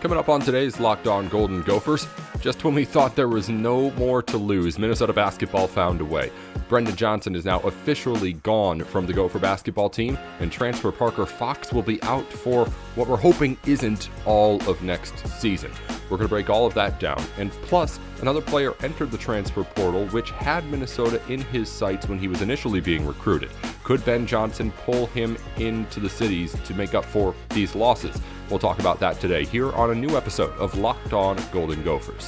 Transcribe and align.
Coming 0.00 0.16
up 0.18 0.28
on 0.28 0.40
today's 0.40 0.78
Locked 0.78 1.08
On 1.08 1.28
Golden 1.28 1.62
Gophers, 1.62 2.06
just 2.40 2.64
when 2.64 2.74
we 2.74 2.84
thought 2.84 3.16
there 3.16 3.28
was 3.28 3.48
no 3.48 3.90
more 3.92 4.22
to 4.22 4.36
lose, 4.36 4.78
Minnesota 4.78 5.12
basketball 5.12 5.66
found 5.66 6.00
a 6.00 6.04
way. 6.04 6.30
Brandon 6.68 6.94
Johnson 6.94 7.34
is 7.34 7.44
now 7.44 7.60
officially 7.60 8.34
gone 8.34 8.80
from 8.80 9.06
the 9.06 9.12
Gopher 9.12 9.38
basketball 9.38 9.88
team, 9.88 10.18
and 10.40 10.52
transfer 10.52 10.92
Parker 10.92 11.24
Fox 11.26 11.72
will 11.72 11.82
be 11.82 12.00
out 12.02 12.30
for 12.30 12.66
what 12.94 13.08
we're 13.08 13.16
hoping 13.16 13.56
isn't 13.66 14.10
all 14.26 14.56
of 14.68 14.82
next 14.82 15.26
season. 15.40 15.72
We're 16.10 16.18
going 16.18 16.28
to 16.28 16.34
break 16.34 16.50
all 16.50 16.66
of 16.66 16.74
that 16.74 17.00
down. 17.00 17.22
And 17.38 17.50
plus, 17.62 17.98
another 18.20 18.40
player 18.40 18.74
entered 18.82 19.10
the 19.10 19.18
transfer 19.18 19.64
portal, 19.64 20.06
which 20.08 20.30
had 20.30 20.64
Minnesota 20.70 21.20
in 21.28 21.40
his 21.40 21.68
sights 21.68 22.08
when 22.08 22.18
he 22.18 22.28
was 22.28 22.42
initially 22.42 22.80
being 22.80 23.06
recruited. 23.06 23.50
Could 23.82 24.04
Ben 24.04 24.26
Johnson 24.26 24.70
pull 24.84 25.06
him 25.06 25.38
into 25.56 26.00
the 26.00 26.10
cities 26.10 26.54
to 26.64 26.74
make 26.74 26.94
up 26.94 27.04
for 27.04 27.34
these 27.50 27.74
losses? 27.74 28.20
We'll 28.50 28.58
talk 28.58 28.78
about 28.78 29.00
that 29.00 29.20
today 29.20 29.44
here 29.44 29.72
on 29.72 29.90
a 29.90 29.94
new 29.94 30.16
episode 30.16 30.52
of 30.58 30.76
Locked 30.76 31.12
On 31.12 31.38
Golden 31.52 31.82
Gophers. 31.82 32.27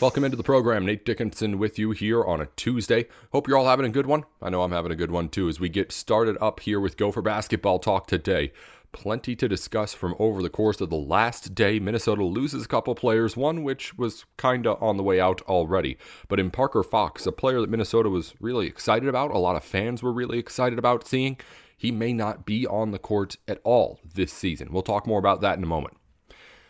Welcome 0.00 0.24
into 0.24 0.36
the 0.36 0.42
program. 0.42 0.84
Nate 0.84 1.06
Dickinson 1.06 1.58
with 1.58 1.78
you 1.78 1.92
here 1.92 2.22
on 2.22 2.40
a 2.40 2.48
Tuesday. 2.56 3.06
Hope 3.32 3.48
you're 3.48 3.56
all 3.56 3.68
having 3.68 3.86
a 3.86 3.90
good 3.90 4.04
one. 4.04 4.24
I 4.42 4.50
know 4.50 4.60
I'm 4.60 4.72
having 4.72 4.92
a 4.92 4.96
good 4.96 5.10
one 5.10 5.30
too 5.30 5.48
as 5.48 5.58
we 5.58 5.70
get 5.70 5.92
started 5.92 6.36
up 6.42 6.60
here 6.60 6.78
with 6.78 6.98
Gopher 6.98 7.22
basketball 7.22 7.78
talk 7.78 8.06
today. 8.06 8.52
Plenty 8.92 9.34
to 9.36 9.48
discuss 9.48 9.94
from 9.94 10.14
over 10.18 10.42
the 10.42 10.50
course 10.50 10.82
of 10.82 10.90
the 10.90 10.96
last 10.96 11.54
day. 11.54 11.78
Minnesota 11.78 12.22
loses 12.22 12.64
a 12.64 12.68
couple 12.68 12.94
players, 12.94 13.34
one 13.34 13.62
which 13.62 13.96
was 13.96 14.26
kind 14.36 14.66
of 14.66 14.82
on 14.82 14.98
the 14.98 15.02
way 15.02 15.20
out 15.20 15.40
already. 15.42 15.96
But 16.28 16.38
in 16.38 16.50
Parker 16.50 16.82
Fox, 16.82 17.24
a 17.24 17.32
player 17.32 17.62
that 17.62 17.70
Minnesota 17.70 18.10
was 18.10 18.34
really 18.40 18.66
excited 18.66 19.08
about, 19.08 19.30
a 19.30 19.38
lot 19.38 19.56
of 19.56 19.64
fans 19.64 20.02
were 20.02 20.12
really 20.12 20.38
excited 20.38 20.78
about 20.78 21.08
seeing, 21.08 21.38
he 21.78 21.90
may 21.90 22.12
not 22.12 22.44
be 22.44 22.66
on 22.66 22.90
the 22.90 22.98
court 22.98 23.36
at 23.48 23.60
all 23.64 24.00
this 24.14 24.32
season. 24.32 24.68
We'll 24.70 24.82
talk 24.82 25.06
more 25.06 25.18
about 25.18 25.40
that 25.40 25.56
in 25.56 25.64
a 25.64 25.66
moment. 25.68 25.96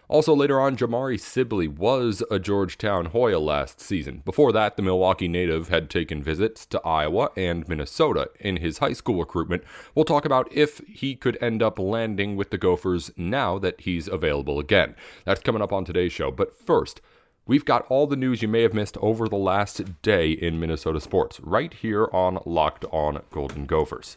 Also, 0.08 0.34
later 0.34 0.60
on, 0.60 0.76
Jamari 0.76 1.18
Sibley 1.18 1.66
was 1.66 2.22
a 2.30 2.38
Georgetown 2.38 3.06
Hoya 3.06 3.38
last 3.38 3.80
season. 3.80 4.22
Before 4.24 4.52
that, 4.52 4.76
the 4.76 4.82
Milwaukee 4.82 5.28
native 5.28 5.68
had 5.68 5.88
taken 5.88 6.22
visits 6.22 6.66
to 6.66 6.80
Iowa 6.82 7.30
and 7.36 7.66
Minnesota 7.68 8.30
in 8.38 8.58
his 8.58 8.78
high 8.78 8.92
school 8.92 9.18
recruitment. 9.18 9.64
We'll 9.94 10.04
talk 10.04 10.24
about 10.24 10.52
if 10.52 10.78
he 10.86 11.14
could 11.14 11.38
end 11.40 11.62
up 11.62 11.78
landing 11.78 12.36
with 12.36 12.50
the 12.50 12.58
Gophers 12.58 13.10
now 13.16 13.58
that 13.58 13.80
he's 13.80 14.08
available 14.08 14.58
again. 14.58 14.94
That's 15.24 15.40
coming 15.40 15.62
up 15.62 15.72
on 15.72 15.84
today's 15.84 16.12
show. 16.12 16.30
But 16.30 16.54
first, 16.54 17.00
We've 17.46 17.66
got 17.66 17.84
all 17.90 18.06
the 18.06 18.16
news 18.16 18.40
you 18.40 18.48
may 18.48 18.62
have 18.62 18.72
missed 18.72 18.96
over 19.02 19.28
the 19.28 19.36
last 19.36 20.00
day 20.00 20.30
in 20.30 20.58
Minnesota 20.58 20.98
sports 20.98 21.40
right 21.40 21.74
here 21.74 22.08
on 22.10 22.38
Locked 22.46 22.86
On 22.90 23.20
Golden 23.30 23.66
Gophers. 23.66 24.16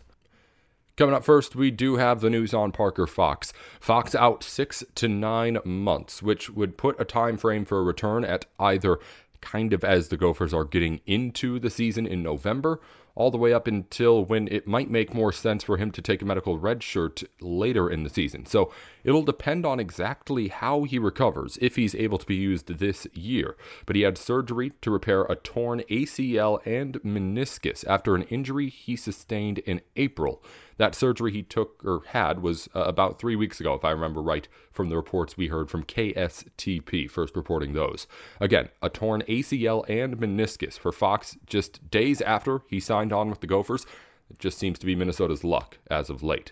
Coming 0.98 1.14
up 1.14 1.24
first, 1.24 1.56
we 1.56 1.70
do 1.70 1.98
have 1.98 2.22
the 2.22 2.30
news 2.32 2.56
on 2.56 2.72
Parker 2.72 3.06
Fox. 3.06 3.54
Fox 3.80 4.16
out 4.16 4.44
six 4.44 4.84
to 4.96 5.08
nine 5.08 5.60
months, 5.64 6.24
which 6.24 6.50
would 6.50 6.76
put 6.76 7.00
a 7.00 7.06
time 7.06 7.38
frame 7.38 7.66
for 7.66 7.78
a 7.78 7.84
return 7.84 8.26
at 8.26 8.48
either 8.60 8.98
kind 9.40 9.74
of 9.74 9.84
as 9.84 10.08
the 10.08 10.18
Gophers 10.18 10.56
are 10.56 10.64
getting 10.64 11.02
into 11.06 11.60
the 11.60 11.70
season 11.70 12.08
in 12.08 12.24
November 12.24 12.82
all 13.14 13.30
the 13.30 13.38
way 13.38 13.54
up 13.54 13.68
until 13.68 14.26
when 14.26 14.48
it 14.48 14.66
might 14.66 14.90
make 14.90 15.14
more 15.14 15.32
sense 15.32 15.64
for 15.64 15.78
him 15.78 15.92
to 15.92 16.02
take 16.02 16.24
a 16.24 16.26
medical 16.26 16.58
red 16.58 16.82
shirt 16.82 17.24
later 17.42 17.90
in 17.90 18.02
the 18.02 18.10
season. 18.10 18.48
So 18.48 18.72
it'll 19.08 19.24
depend 19.24 19.66
on 19.66 19.80
exactly 19.80 20.50
how 20.50 20.84
he 20.84 21.00
recovers 21.00 21.58
if 21.62 21.78
he's 21.78 21.96
able 21.96 22.18
to 22.18 22.26
be 22.26 22.36
used 22.36 22.68
this 22.68 23.08
year. 23.14 23.56
But 23.86 23.96
he 23.96 24.02
had 24.02 24.18
surgery 24.18 24.74
to 24.82 24.92
repair 24.92 25.24
a 25.24 25.36
torn 25.36 25.82
ACL 25.90 26.60
and 26.66 27.02
meniscus 27.02 27.88
after 27.88 28.16
an 28.16 28.24
injury 28.24 28.70
he 28.70 28.98
sustained 28.98 29.60
in 29.60 29.82
April. 29.96 30.44
That 30.76 30.94
surgery 30.94 31.32
he 31.32 31.42
took 31.42 31.82
or 31.86 32.02
had 32.08 32.42
was 32.42 32.68
uh, 32.76 32.82
about 32.82 33.18
three 33.18 33.38
weeks 33.38 33.62
ago, 33.62 33.74
if 33.74 33.86
I 33.86 33.92
remember 33.92 34.22
right, 34.22 34.48
from 34.72 34.90
the 34.90 34.98
reports 34.98 35.38
we 35.38 35.48
heard 35.48 35.72
from 35.72 35.84
KSTP, 35.84 37.10
first 37.10 37.36
reporting 37.36 37.74
those. 37.74 38.08
Again, 38.42 38.68
a 38.82 38.90
torn 38.90 39.24
ACL 39.24 39.90
and 39.90 40.18
meniscus 40.18 40.78
for 40.78 40.92
Fox 40.92 41.38
just 41.48 41.90
days 41.90 42.22
after 42.22 42.62
he 42.68 42.82
signed 42.82 43.14
on 43.14 43.30
with 43.30 43.40
the 43.40 43.48
Gophers. 43.48 43.86
It 44.30 44.38
just 44.38 44.60
seems 44.60 44.78
to 44.80 44.86
be 44.86 44.96
Minnesota's 44.96 45.46
luck 45.46 45.78
as 45.90 46.10
of 46.10 46.22
late. 46.22 46.52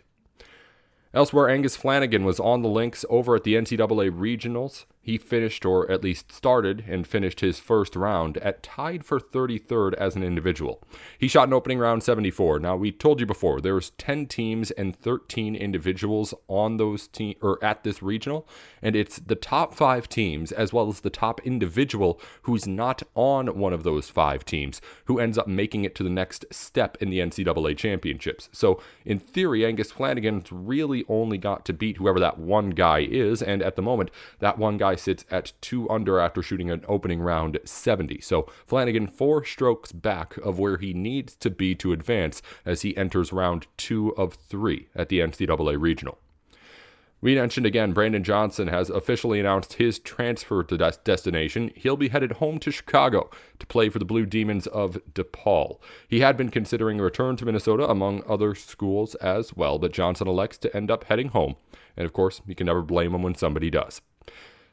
Elsewhere, 1.16 1.50
Angus 1.50 1.78
Flanagan 1.78 2.26
was 2.26 2.42
on 2.42 2.62
the 2.62 2.68
links 2.68 3.06
over 3.10 3.38
at 3.38 3.46
the 3.46 3.56
NCAA 3.56 4.12
Regionals. 4.12 4.84
He 5.06 5.20
finished, 5.20 5.68
or 5.68 5.90
at 5.92 6.04
least 6.04 6.32
started 6.32 6.84
and 6.88 7.06
finished 7.06 7.42
his 7.42 7.60
first 7.60 7.96
round 7.96 8.38
at 8.38 8.64
tied 8.64 9.06
for 9.06 9.20
33rd 9.20 9.94
as 9.94 10.16
an 10.16 10.24
individual. 10.24 10.82
He 11.20 11.28
shot 11.28 11.48
an 11.48 11.54
opening 11.54 11.78
round 11.78 12.02
74. 12.02 12.58
Now 12.58 12.76
we 12.76 12.92
told 12.92 13.20
you 13.20 13.28
before 13.28 13.62
there 13.62 13.76
was 13.76 13.92
10 13.92 14.26
teams 14.26 14.72
and 14.72 14.96
13 14.96 15.56
individuals 15.56 16.34
on 16.48 16.78
those 16.78 17.08
team 17.08 17.36
or 17.40 17.64
at 17.64 17.84
this 17.84 18.02
regional, 18.02 18.48
and 18.82 18.96
it's 18.96 19.20
the 19.20 19.36
top 19.36 19.76
five 19.76 20.10
teams 20.10 20.52
as 20.52 20.74
well 20.74 20.90
as 20.90 21.02
the 21.02 21.12
top 21.12 21.40
individual 21.46 22.20
who's 22.42 22.66
not 22.66 23.04
on 23.14 23.60
one 23.60 23.74
of 23.74 23.84
those 23.84 24.10
five 24.10 24.44
teams 24.44 24.82
who 25.06 25.20
ends 25.20 25.38
up 25.38 25.48
making 25.48 25.84
it 25.84 25.94
to 25.94 26.02
the 26.02 26.10
next 26.10 26.46
step 26.50 26.98
in 27.00 27.12
the 27.12 27.20
NCAA 27.20 27.78
championships. 27.78 28.50
So 28.52 28.82
in 29.06 29.20
theory, 29.20 29.68
Angus 29.68 29.92
Flanagan's 29.92 30.52
really 30.52 31.06
only 31.08 31.38
got 31.38 31.64
to 31.66 31.74
beat 31.74 31.98
whoever 31.98 32.20
that 32.20 32.40
one 32.40 32.72
guy 32.72 33.02
is, 33.02 33.44
and 33.44 33.62
at 33.62 33.76
the 33.76 33.84
moment 33.84 34.10
that 34.40 34.58
one 34.58 34.78
guy 34.78 34.95
sits 34.96 35.26
at 35.30 35.54
two 35.62 35.90
under 35.90 36.20
after 36.20 36.42
shooting 36.42 36.72
an 36.72 36.84
opening 36.88 37.22
round 37.22 37.60
70. 37.64 38.22
So 38.22 38.48
Flanagan 38.66 39.08
four 39.08 39.44
strokes 39.46 39.92
back 39.92 40.38
of 40.38 40.60
where 40.60 40.78
he 40.78 40.94
needs 40.94 41.36
to 41.38 41.50
be 41.50 41.76
to 41.76 41.94
advance 41.94 42.42
as 42.66 42.82
he 42.82 42.96
enters 42.98 43.34
round 43.34 43.68
two 43.78 44.16
of 44.18 44.34
three 44.34 44.88
at 44.96 45.10
the 45.10 45.20
NCAA 45.20 45.80
Regional. 45.80 46.18
We 47.26 47.34
mentioned 47.34 47.66
again, 47.66 47.94
Brandon 47.94 48.24
Johnson 48.24 48.68
has 48.68 48.92
officially 48.92 49.40
announced 49.40 49.74
his 49.74 49.98
transfer 49.98 50.64
to 50.64 50.78
des- 50.78 51.00
destination. 51.04 51.72
He'll 51.76 51.98
be 51.98 52.10
headed 52.10 52.34
home 52.34 52.60
to 52.60 52.72
Chicago 52.72 53.32
to 53.58 53.66
play 53.66 53.90
for 53.90 53.98
the 53.98 54.06
Blue 54.06 54.28
Demons 54.28 54.68
of 54.68 55.00
DePaul. 55.12 55.80
He 56.08 56.20
had 56.20 56.38
been 56.38 56.50
considering 56.50 57.00
a 57.00 57.04
return 57.04 57.36
to 57.38 57.46
Minnesota 57.46 57.90
among 57.90 58.22
other 58.28 58.54
schools 58.54 59.16
as 59.16 59.56
well, 59.56 59.80
but 59.80 59.92
Johnson 59.92 60.28
elects 60.28 60.60
to 60.60 60.76
end 60.76 60.92
up 60.92 61.06
heading 61.06 61.30
home. 61.30 61.56
And 61.98 62.06
of 62.06 62.14
course, 62.14 62.42
you 62.46 62.54
can 62.54 62.68
never 62.68 62.84
blame 62.84 63.16
him 63.16 63.24
when 63.24 63.34
somebody 63.34 63.72
does. 63.72 64.02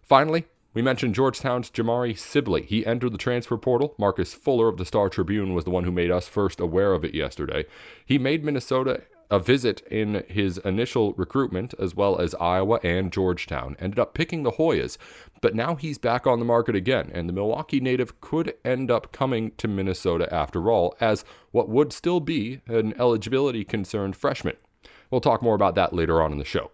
Finally, 0.03 0.47
we 0.75 0.83
mentioned 0.83 1.15
Georgetown's 1.15 1.71
Jamari 1.71 2.17
Sibley. 2.19 2.63
He 2.63 2.87
entered 2.87 3.13
the 3.13 3.19
transfer 3.19 3.57
portal. 3.57 3.95
Marcus 3.99 4.35
Fuller 4.35 4.69
of 4.69 4.79
the 4.79 4.85
Star 4.85 5.09
Tribune 5.09 5.55
was 5.55 5.65
the 5.65 5.71
one 5.71 5.85
who 5.85 5.93
made 5.93 6.11
us 6.11 6.29
first 6.29 6.61
aware 6.61 6.93
of 6.93 7.05
it 7.05 7.15
yesterday. 7.15 7.65
He 8.05 8.19
made 8.19 8.45
Minnesota 8.45 9.03
a 9.31 9.39
visit 9.39 9.81
in 9.91 10.25
his 10.29 10.59
initial 10.59 11.15
recruitment, 11.15 11.73
as 11.79 11.95
well 11.95 12.21
as 12.21 12.35
Iowa 12.35 12.81
and 12.83 13.11
Georgetown. 13.11 13.77
Ended 13.79 13.99
up 13.99 14.13
picking 14.13 14.43
the 14.43 14.53
Hoyas, 14.53 14.99
but 15.41 15.55
now 15.55 15.75
he's 15.75 15.97
back 15.97 16.27
on 16.27 16.39
the 16.39 16.45
market 16.45 16.77
again, 16.77 17.11
and 17.15 17.29
the 17.29 17.33
Milwaukee 17.33 17.81
native 17.81 18.21
could 18.21 18.55
end 18.63 18.91
up 18.91 19.11
coming 19.11 19.53
to 19.57 19.69
Minnesota 19.69 20.33
after 20.33 20.71
all, 20.71 20.95
as 21.01 21.25
what 21.51 21.71
would 21.71 21.95
still 21.95 22.21
be 22.21 22.61
an 22.67 22.93
eligibility 22.99 23.65
concerned 23.65 24.17
freshman. 24.17 24.57
We'll 25.11 25.23
talk 25.23 25.43
more 25.43 25.55
about 25.55 25.77
that 25.77 25.95
later 25.95 26.21
on 26.23 26.33
in 26.33 26.39
the 26.39 26.45
show. 26.45 26.71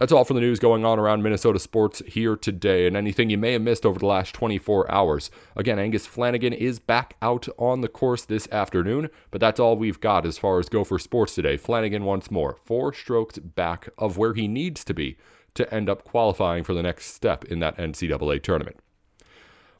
That's 0.00 0.12
all 0.12 0.24
for 0.24 0.32
the 0.32 0.40
news 0.40 0.58
going 0.58 0.82
on 0.86 0.98
around 0.98 1.22
Minnesota 1.22 1.58
sports 1.58 2.00
here 2.06 2.34
today 2.34 2.86
and 2.86 2.96
anything 2.96 3.28
you 3.28 3.36
may 3.36 3.52
have 3.52 3.60
missed 3.60 3.84
over 3.84 3.98
the 3.98 4.06
last 4.06 4.32
24 4.34 4.90
hours. 4.90 5.30
Again, 5.54 5.78
Angus 5.78 6.06
Flanagan 6.06 6.54
is 6.54 6.78
back 6.78 7.16
out 7.20 7.48
on 7.58 7.82
the 7.82 7.88
course 7.88 8.24
this 8.24 8.48
afternoon, 8.50 9.10
but 9.30 9.42
that's 9.42 9.60
all 9.60 9.76
we've 9.76 10.00
got 10.00 10.24
as 10.24 10.38
far 10.38 10.58
as 10.58 10.70
Gopher 10.70 10.98
sports 10.98 11.34
today. 11.34 11.58
Flanagan 11.58 12.04
once 12.04 12.30
more, 12.30 12.56
four 12.64 12.94
strokes 12.94 13.38
back 13.38 13.90
of 13.98 14.16
where 14.16 14.32
he 14.32 14.48
needs 14.48 14.84
to 14.84 14.94
be 14.94 15.18
to 15.52 15.70
end 15.72 15.90
up 15.90 16.02
qualifying 16.02 16.64
for 16.64 16.72
the 16.72 16.82
next 16.82 17.12
step 17.12 17.44
in 17.44 17.58
that 17.58 17.76
NCAA 17.76 18.42
tournament. 18.42 18.78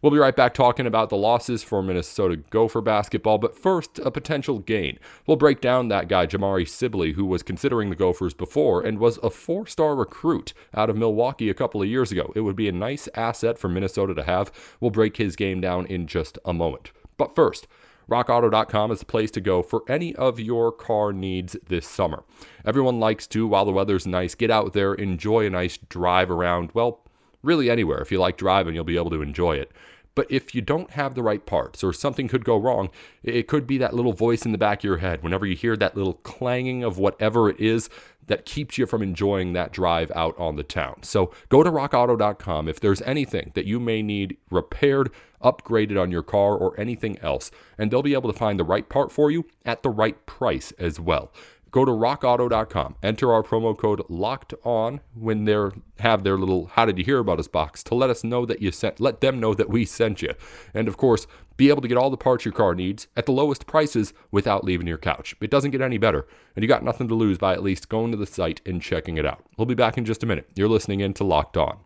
We'll 0.02 0.12
be 0.12 0.18
right 0.18 0.34
back 0.34 0.54
talking 0.54 0.86
about 0.86 1.10
the 1.10 1.16
losses 1.18 1.62
for 1.62 1.82
Minnesota 1.82 2.36
Gopher 2.36 2.80
basketball, 2.80 3.36
but 3.36 3.54
first, 3.54 3.98
a 3.98 4.10
potential 4.10 4.58
gain. 4.58 4.98
We'll 5.26 5.36
break 5.36 5.60
down 5.60 5.88
that 5.88 6.08
guy, 6.08 6.26
Jamari 6.26 6.66
Sibley, 6.66 7.12
who 7.12 7.26
was 7.26 7.42
considering 7.42 7.90
the 7.90 7.96
Gophers 7.96 8.32
before 8.32 8.80
and 8.80 8.98
was 8.98 9.18
a 9.22 9.28
four 9.28 9.66
star 9.66 9.94
recruit 9.94 10.54
out 10.74 10.88
of 10.88 10.96
Milwaukee 10.96 11.50
a 11.50 11.54
couple 11.54 11.82
of 11.82 11.88
years 11.88 12.10
ago. 12.10 12.32
It 12.34 12.40
would 12.40 12.56
be 12.56 12.66
a 12.66 12.72
nice 12.72 13.10
asset 13.14 13.58
for 13.58 13.68
Minnesota 13.68 14.14
to 14.14 14.22
have. 14.22 14.50
We'll 14.80 14.90
break 14.90 15.18
his 15.18 15.36
game 15.36 15.60
down 15.60 15.84
in 15.84 16.06
just 16.06 16.38
a 16.46 16.54
moment. 16.54 16.92
But 17.18 17.34
first, 17.34 17.66
RockAuto.com 18.10 18.90
is 18.92 19.00
the 19.00 19.04
place 19.04 19.30
to 19.32 19.40
go 19.42 19.62
for 19.62 19.84
any 19.86 20.16
of 20.16 20.40
your 20.40 20.72
car 20.72 21.12
needs 21.12 21.56
this 21.68 21.86
summer. 21.86 22.24
Everyone 22.64 22.98
likes 22.98 23.26
to, 23.28 23.46
while 23.46 23.66
the 23.66 23.70
weather's 23.70 24.06
nice, 24.06 24.34
get 24.34 24.50
out 24.50 24.72
there, 24.72 24.94
enjoy 24.94 25.46
a 25.46 25.50
nice 25.50 25.76
drive 25.76 26.30
around, 26.30 26.70
well, 26.72 27.04
really 27.42 27.70
anywhere. 27.70 28.00
If 28.00 28.12
you 28.12 28.18
like 28.18 28.36
driving, 28.36 28.74
you'll 28.74 28.84
be 28.84 28.96
able 28.96 29.10
to 29.10 29.22
enjoy 29.22 29.56
it. 29.56 29.72
But 30.14 30.26
if 30.30 30.54
you 30.54 30.60
don't 30.60 30.90
have 30.90 31.14
the 31.14 31.22
right 31.22 31.44
parts 31.44 31.84
or 31.84 31.92
something 31.92 32.28
could 32.28 32.44
go 32.44 32.56
wrong, 32.56 32.90
it 33.22 33.46
could 33.46 33.66
be 33.66 33.78
that 33.78 33.94
little 33.94 34.12
voice 34.12 34.44
in 34.44 34.52
the 34.52 34.58
back 34.58 34.80
of 34.80 34.84
your 34.84 34.98
head 34.98 35.22
whenever 35.22 35.46
you 35.46 35.54
hear 35.54 35.76
that 35.76 35.96
little 35.96 36.14
clanging 36.14 36.82
of 36.82 36.98
whatever 36.98 37.48
it 37.48 37.60
is 37.60 37.88
that 38.26 38.44
keeps 38.44 38.78
you 38.78 38.86
from 38.86 39.02
enjoying 39.02 39.52
that 39.52 39.72
drive 39.72 40.10
out 40.14 40.38
on 40.38 40.56
the 40.56 40.62
town. 40.62 41.02
So 41.02 41.32
go 41.48 41.62
to 41.62 41.70
rockauto.com 41.70 42.68
if 42.68 42.80
there's 42.80 43.02
anything 43.02 43.52
that 43.54 43.66
you 43.66 43.80
may 43.80 44.02
need 44.02 44.36
repaired, 44.50 45.10
upgraded 45.42 46.00
on 46.00 46.12
your 46.12 46.22
car, 46.22 46.54
or 46.56 46.78
anything 46.78 47.18
else, 47.20 47.50
and 47.78 47.90
they'll 47.90 48.02
be 48.02 48.14
able 48.14 48.32
to 48.32 48.38
find 48.38 48.58
the 48.58 48.64
right 48.64 48.88
part 48.88 49.10
for 49.10 49.30
you 49.30 49.46
at 49.64 49.82
the 49.82 49.90
right 49.90 50.26
price 50.26 50.72
as 50.72 51.00
well. 51.00 51.32
Go 51.70 51.84
to 51.84 51.92
rockauto.com, 51.92 52.96
enter 53.02 53.32
our 53.32 53.42
promo 53.42 53.76
code 53.78 54.02
locked 54.08 54.54
on 54.64 55.00
when 55.14 55.44
they 55.44 55.56
have 56.00 56.24
their 56.24 56.36
little 56.36 56.66
how 56.66 56.84
did 56.84 56.98
you 56.98 57.04
hear 57.04 57.18
about 57.18 57.38
us 57.38 57.46
box 57.46 57.84
to 57.84 57.94
let 57.94 58.10
us 58.10 58.24
know 58.24 58.44
that 58.46 58.60
you 58.60 58.72
sent 58.72 58.98
let 58.98 59.20
them 59.20 59.38
know 59.38 59.54
that 59.54 59.68
we 59.68 59.84
sent 59.84 60.22
you. 60.22 60.34
And 60.74 60.88
of 60.88 60.96
course, 60.96 61.26
be 61.56 61.68
able 61.68 61.82
to 61.82 61.88
get 61.88 61.98
all 61.98 62.10
the 62.10 62.16
parts 62.16 62.44
your 62.44 62.52
car 62.52 62.74
needs 62.74 63.06
at 63.16 63.26
the 63.26 63.32
lowest 63.32 63.66
prices 63.66 64.12
without 64.30 64.64
leaving 64.64 64.86
your 64.86 64.98
couch. 64.98 65.36
It 65.40 65.50
doesn't 65.50 65.70
get 65.70 65.80
any 65.80 65.98
better, 65.98 66.26
and 66.56 66.62
you 66.62 66.68
got 66.68 66.82
nothing 66.82 67.06
to 67.08 67.14
lose 67.14 67.38
by 67.38 67.52
at 67.52 67.62
least 67.62 67.88
going 67.88 68.10
to 68.10 68.16
the 68.16 68.26
site 68.26 68.60
and 68.66 68.82
checking 68.82 69.16
it 69.16 69.26
out. 69.26 69.44
We'll 69.56 69.66
be 69.66 69.74
back 69.74 69.96
in 69.98 70.04
just 70.04 70.22
a 70.22 70.26
minute. 70.26 70.48
You're 70.56 70.68
listening 70.68 71.00
in 71.00 71.14
to 71.14 71.24
Locked 71.24 71.56
On. 71.56 71.78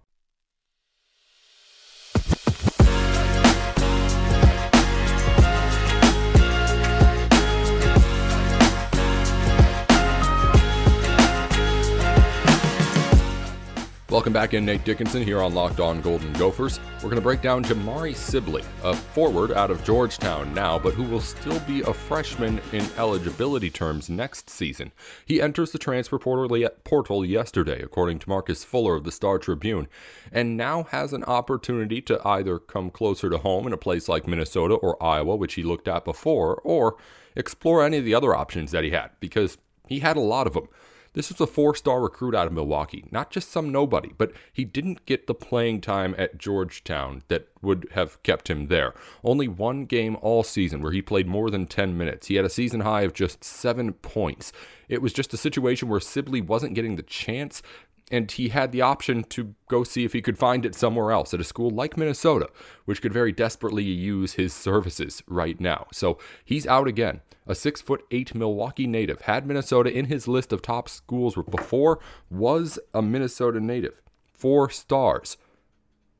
Welcome 14.15 14.33
back 14.33 14.55
in, 14.55 14.65
Nate 14.65 14.85
Dickinson 14.85 15.25
here 15.25 15.43
on 15.43 15.57
Locked 15.57 15.81
On 15.81 16.01
Golden 16.01 16.33
Gophers. 16.35 16.79
We're 16.99 17.11
going 17.11 17.17
to 17.17 17.21
break 17.21 17.43
down 17.43 17.65
Jamari 17.65 18.15
Sibley, 18.15 18.63
a 18.85 18.95
forward 18.95 19.51
out 19.51 19.73
of 19.73 19.83
Georgetown 19.83 20.55
now, 20.55 20.79
but 20.79 20.95
who 20.95 21.03
will 21.03 21.21
still 21.21 21.59
be 21.67 21.81
a 21.81 21.93
freshman 21.93 22.61
in 22.71 22.87
eligibility 22.97 23.71
terms 23.71 24.09
next 24.09 24.49
season. 24.49 24.93
He 25.27 25.43
enters 25.43 25.73
the 25.73 25.81
transfer 25.81 26.17
portal 26.21 27.27
yesterday, 27.27 27.83
according 27.83 28.21
to 28.21 28.29
Marcus 28.29 28.63
Fuller 28.63 28.95
of 28.95 29.03
the 29.03 29.11
Star 29.11 29.37
Tribune, 29.41 29.89
and 30.31 30.57
now 30.57 30.85
has 30.85 31.13
an 31.13 31.25
opportunity 31.25 32.01
to 32.03 32.25
either 32.25 32.61
come 32.61 32.91
closer 32.91 33.29
to 33.29 33.39
home 33.39 33.67
in 33.67 33.73
a 33.73 33.77
place 33.77 34.09
like 34.09 34.29
Minnesota 34.29 34.75
or 34.75 35.03
Iowa, 35.03 35.35
which 35.35 35.55
he 35.55 35.65
looked 35.65 35.89
at 35.89 36.05
before, 36.05 36.61
or 36.63 36.99
explore 37.35 37.83
any 37.83 37.97
of 37.97 38.05
the 38.05 38.15
other 38.15 38.33
options 38.33 38.71
that 38.71 38.85
he 38.85 38.91
had, 38.91 39.11
because 39.19 39.59
he 39.89 39.99
had 39.99 40.17
a 40.17 40.21
lot 40.21 40.47
of 40.47 40.53
them. 40.53 40.69
This 41.15 41.31
was 41.31 41.41
a 41.41 41.47
four 41.47 41.75
star 41.75 42.01
recruit 42.01 42.35
out 42.35 42.47
of 42.47 42.53
Milwaukee, 42.53 43.05
not 43.11 43.31
just 43.31 43.51
some 43.51 43.71
nobody, 43.71 44.13
but 44.19 44.33
he 44.53 44.65
didn't 44.65 45.07
get 45.07 45.27
the 45.27 45.35
playing 45.35 45.81
time 45.81 46.15
at 46.19 46.39
Georgetown 46.39 47.23
that 47.29 47.49
would 47.63 47.89
have 47.93 48.23
kept 48.25 48.51
him 48.51 48.67
there. 48.67 48.95
Only 49.23 49.49
one 49.49 49.87
game 49.87 50.17
all 50.21 50.43
season 50.43 50.83
where 50.83 50.93
he 50.93 51.01
played 51.01 51.27
more 51.27 51.51
than 51.51 51.67
10 51.67 51.97
minutes. 51.97 52.27
He 52.27 52.35
had 52.35 52.45
a 52.45 52.51
season 52.51 52.81
high 52.81 53.03
of 53.03 53.15
just 53.15 53.45
seven 53.45 53.93
points. 53.93 54.53
It 54.89 55.01
was 55.01 55.13
just 55.13 55.33
a 55.33 55.39
situation 55.39 55.89
where 55.89 56.01
Sibley 56.01 56.41
wasn't 56.41 56.75
getting 56.75 56.97
the 56.97 57.03
chance 57.03 57.63
and 58.11 58.31
he 58.31 58.49
had 58.49 58.71
the 58.71 58.83
option 58.83 59.25
to 59.25 59.55
go 59.69 59.83
see 59.83 60.05
if 60.05 60.13
he 60.13 60.21
could 60.21 60.39
find 60.39 60.67
it 60.67 60.75
somewhere 60.75 61.11
else 61.11 61.33
at 61.33 61.41
a 61.41 61.45
school 61.45 61.71
like 61.71 61.97
Minnesota, 61.97 62.49
which 62.85 63.01
could 63.01 63.13
very 63.13 63.33
desperately 63.33 63.85
use 63.85 64.35
his 64.35 64.53
services 64.53 65.23
right 65.27 65.59
now. 65.59 65.87
So 65.93 66.19
he's 66.45 66.67
out 66.67 66.87
again. 66.87 67.23
A 67.47 67.55
six 67.55 67.81
foot 67.81 68.05
eight 68.11 68.35
Milwaukee 68.35 68.87
native 68.87 69.23
had 69.23 69.47
Minnesota 69.47 69.91
in 69.91 70.07
his 70.07 70.29
list 70.29 70.53
of 70.53 70.61
top 70.61 70.89
schools 70.89 71.35
before 71.51 71.99
was 72.31 72.79
a 72.93 73.01
Minnesota 73.01 73.61
native. 73.61 74.01
Four 74.33 74.69
stars. 74.71 75.37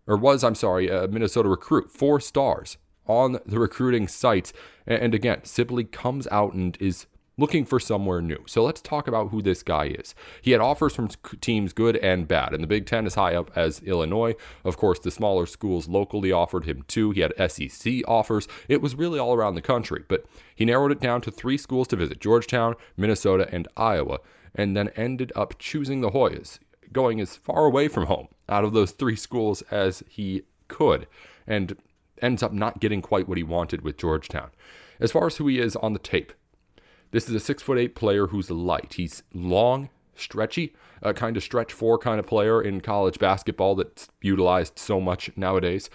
Or 0.07 0.17
was, 0.17 0.45
I'm 0.45 0.55
sorry, 0.55 0.89
a 0.89 1.09
Minnesota 1.09 1.49
recruit. 1.49 1.91
Four 1.91 2.21
stars 2.21 2.77
on 3.07 3.39
the 3.47 3.59
recruiting 3.59 4.09
sites. 4.09 4.53
And 4.87 5.15
again, 5.15 5.45
Sibley 5.45 5.85
comes 5.85 6.27
out 6.31 6.53
and 6.55 6.77
is 6.81 7.07
looking 7.37 7.65
for 7.65 7.81
somewhere 7.81 8.23
new. 8.23 8.43
So 8.47 8.63
let's 8.63 8.81
talk 8.81 9.09
about 9.09 9.31
who 9.31 9.43
this 9.43 9.63
guy 9.63 9.87
is. 9.87 10.15
He 10.41 10.53
had 10.53 10.61
offers 10.61 10.95
from 10.95 11.09
teams 11.41 11.73
good 11.73 11.97
and 11.97 12.29
bad, 12.29 12.53
and 12.53 12.63
the 12.63 12.69
Big 12.69 12.87
Ten 12.87 13.07
is 13.07 13.15
high 13.17 13.35
up 13.35 13.51
as 13.57 13.81
Illinois. 13.81 14.35
Of 14.65 14.77
course, 14.77 14.99
the 14.99 15.11
smaller 15.11 15.47
schools 15.47 15.89
locally 15.89 16.33
offered 16.33 16.65
him 16.65 16.85
two. 16.87 17.11
He 17.11 17.21
had 17.21 17.51
SEC 17.51 18.03
offers. 18.07 18.47
It 18.69 18.81
was 18.81 18.95
really 18.95 19.19
all 19.19 19.35
around 19.35 19.55
the 19.55 19.63
country, 19.63 20.05
but 20.09 20.25
he 20.55 20.65
narrowed 20.65 20.93
it 20.93 21.01
down 21.01 21.21
to 21.23 21.31
three 21.31 21.59
schools 21.59 21.89
to 21.89 21.97
visit 21.97 22.21
Georgetown, 22.21 22.75
Minnesota, 22.97 23.49
and 23.51 23.67
Iowa, 23.77 24.21
and 24.55 24.77
then 24.77 24.89
ended 24.91 25.33
up 25.35 25.59
choosing 25.59 26.01
the 26.01 26.11
Hoyas, 26.11 26.59
going 26.93 27.21
as 27.21 27.37
far 27.37 27.65
away 27.65 27.89
from 27.89 28.07
home 28.07 28.29
out 28.49 28.65
of 28.65 28.73
those 28.73 28.93
three 28.93 29.17
schools 29.17 29.63
as 29.71 30.05
he 30.09 30.43
could, 30.69 31.07
and 31.47 31.77
ends 32.23 32.43
up 32.43 32.53
not 32.53 32.81
getting 32.81 33.03
quite 33.03 33.29
what 33.29 33.39
he 33.39 33.43
wanted 33.43 33.83
with 33.83 33.99
Georgetown. 33.99 34.51
As 35.01 35.11
far 35.11 35.27
as 35.27 35.37
who 35.37 35.49
he 35.49 35.59
is 35.59 35.75
on 35.77 35.93
the 35.93 35.99
tape, 35.99 36.33
this 37.15 37.29
is 37.29 37.35
a 37.37 37.41
six 37.41 37.63
foot 37.63 37.79
eight 37.79 37.95
player 37.95 38.27
who's 38.27 38.51
light. 38.51 38.95
He's 38.95 39.23
long, 39.33 39.89
stretchy, 40.17 40.75
a 41.01 41.15
kind 41.15 41.37
of 41.37 41.45
stretch 41.45 41.73
four 41.73 41.97
kind 41.97 42.19
of 42.19 42.27
player 42.27 42.61
in 42.61 42.81
college 42.81 43.21
basketball 43.21 43.77
that's 43.77 44.09
utilized 44.21 44.81
so 44.81 45.01
much 45.01 45.31
nowadays. 45.37 45.89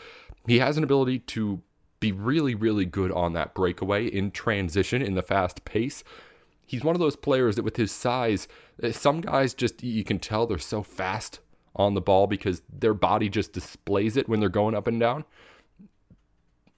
He 0.48 0.60
has 0.60 0.77
an 0.77 0.83
ability 0.86 1.19
to 1.19 1.62
be 2.00 2.13
really, 2.13 2.56
really 2.56 2.86
good 2.86 3.12
on 3.12 3.33
that 3.33 3.54
breakaway 3.54 4.07
in 4.07 4.31
transition 4.31 5.01
in 5.01 5.16
the 5.16 5.21
fast 5.21 5.66
pace. 5.66 6.06
He's 6.66 6.86
one 6.86 6.95
of 6.95 7.01
those 7.01 7.18
players 7.18 7.57
that, 7.57 7.63
with 7.63 7.75
his 7.75 7.92
size, 7.92 8.48
eh, 8.81 8.94
some 8.94 9.19
guys 9.19 9.54
just, 9.54 9.83
you 9.83 10.06
can 10.06 10.19
tell 10.19 10.48
they're 10.48 10.57
so 10.57 10.83
fast 10.83 11.39
on 11.75 11.95
the 11.95 12.01
ball 12.01 12.27
because 12.27 12.62
their 12.71 12.94
body 12.94 13.27
just 13.27 13.51
displays 13.51 14.16
it 14.16 14.30
when 14.30 14.39
they're 14.39 14.48
going 14.48 14.74
up 14.74 14.88
and 14.88 15.01
down. 15.01 15.25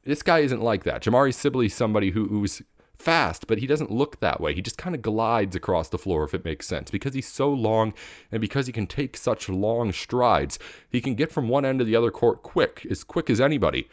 This 0.03 0.23
guy 0.23 0.39
isn't 0.39 0.63
like 0.63 0.83
that. 0.85 1.03
Jamari 1.03 1.31
Sibley's 1.31 1.75
somebody 1.75 2.09
who, 2.09 2.25
who's 2.25 2.63
fast, 3.01 3.48
but 3.48 3.57
he 3.57 3.68
doesn't 3.68 3.92
look 3.92 4.19
that 4.19 4.39
way. 4.39 4.53
He 4.53 4.62
just 4.62 4.77
kind 4.77 4.95
of 4.95 5.01
glides 5.01 5.56
across 5.56 5.89
the 5.89 5.98
floor, 5.98 6.24
if 6.24 6.33
it 6.33 6.45
makes 6.45 6.68
sense. 6.68 6.92
Because 6.92 7.13
he's 7.13 7.27
so 7.27 7.51
long 7.51 7.94
and 8.31 8.39
because 8.39 8.68
he 8.68 8.74
can 8.74 8.88
take 8.88 9.18
such 9.18 9.50
long 9.50 9.92
strides, 9.92 10.59
he 10.89 11.01
can 11.01 11.15
get 11.15 11.31
from 11.31 11.50
one 11.50 11.65
end 11.65 11.80
to 11.80 11.86
the 11.86 11.95
other 11.95 12.12
court 12.12 12.44
quick, 12.44 12.86
as 12.89 13.03
quick 13.03 13.30
as 13.30 13.42
anybody. 13.42 13.89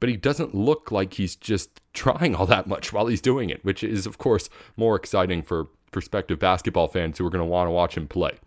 But 0.00 0.08
he 0.08 0.16
doesn't 0.16 0.54
look 0.54 0.92
like 0.92 1.14
he's 1.14 1.36
just 1.36 1.80
trying 1.92 2.34
all 2.34 2.46
that 2.46 2.66
much 2.66 2.92
while 2.92 3.06
he's 3.06 3.20
doing 3.20 3.50
it, 3.50 3.64
which 3.64 3.82
is, 3.82 4.06
of 4.06 4.18
course, 4.18 4.48
more 4.76 4.96
exciting 4.96 5.42
for 5.42 5.68
prospective 5.90 6.38
basketball 6.38 6.88
fans 6.88 7.18
who 7.18 7.26
are 7.26 7.30
going 7.30 7.44
to 7.44 7.50
want 7.50 7.66
to 7.66 7.72
watch 7.72 7.96
him 7.96 8.06
play. 8.06 8.38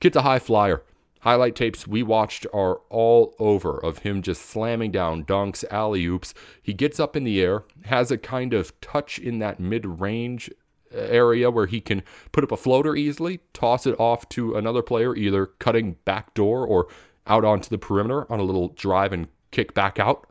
Kid's 0.00 0.16
a 0.16 0.22
high 0.22 0.38
flyer 0.38 0.82
highlight 1.22 1.54
tapes 1.54 1.86
we 1.86 2.02
watched 2.02 2.46
are 2.52 2.80
all 2.90 3.34
over 3.38 3.78
of 3.84 3.98
him 3.98 4.22
just 4.22 4.42
slamming 4.42 4.90
down 4.90 5.24
dunks, 5.24 5.64
alley 5.70 6.04
oops. 6.04 6.34
He 6.60 6.72
gets 6.72 6.98
up 7.00 7.16
in 7.16 7.24
the 7.24 7.40
air, 7.40 7.64
has 7.84 8.10
a 8.10 8.18
kind 8.18 8.52
of 8.52 8.78
touch 8.80 9.18
in 9.18 9.38
that 9.38 9.60
mid 9.60 10.00
range 10.00 10.50
area 10.92 11.50
where 11.50 11.66
he 11.66 11.80
can 11.80 12.02
put 12.32 12.44
up 12.44 12.52
a 12.52 12.56
floater 12.56 12.96
easily, 12.96 13.40
toss 13.54 13.86
it 13.86 13.98
off 13.98 14.28
to 14.30 14.56
another 14.56 14.82
player, 14.82 15.14
either 15.14 15.46
cutting 15.46 15.96
back 16.04 16.34
door 16.34 16.66
or 16.66 16.88
out 17.26 17.44
onto 17.44 17.70
the 17.70 17.78
perimeter 17.78 18.30
on 18.30 18.40
a 18.40 18.44
little 18.44 18.68
drive 18.68 19.12
and 19.12 19.28
kick 19.52 19.74
back 19.74 19.98
out. 19.98 20.28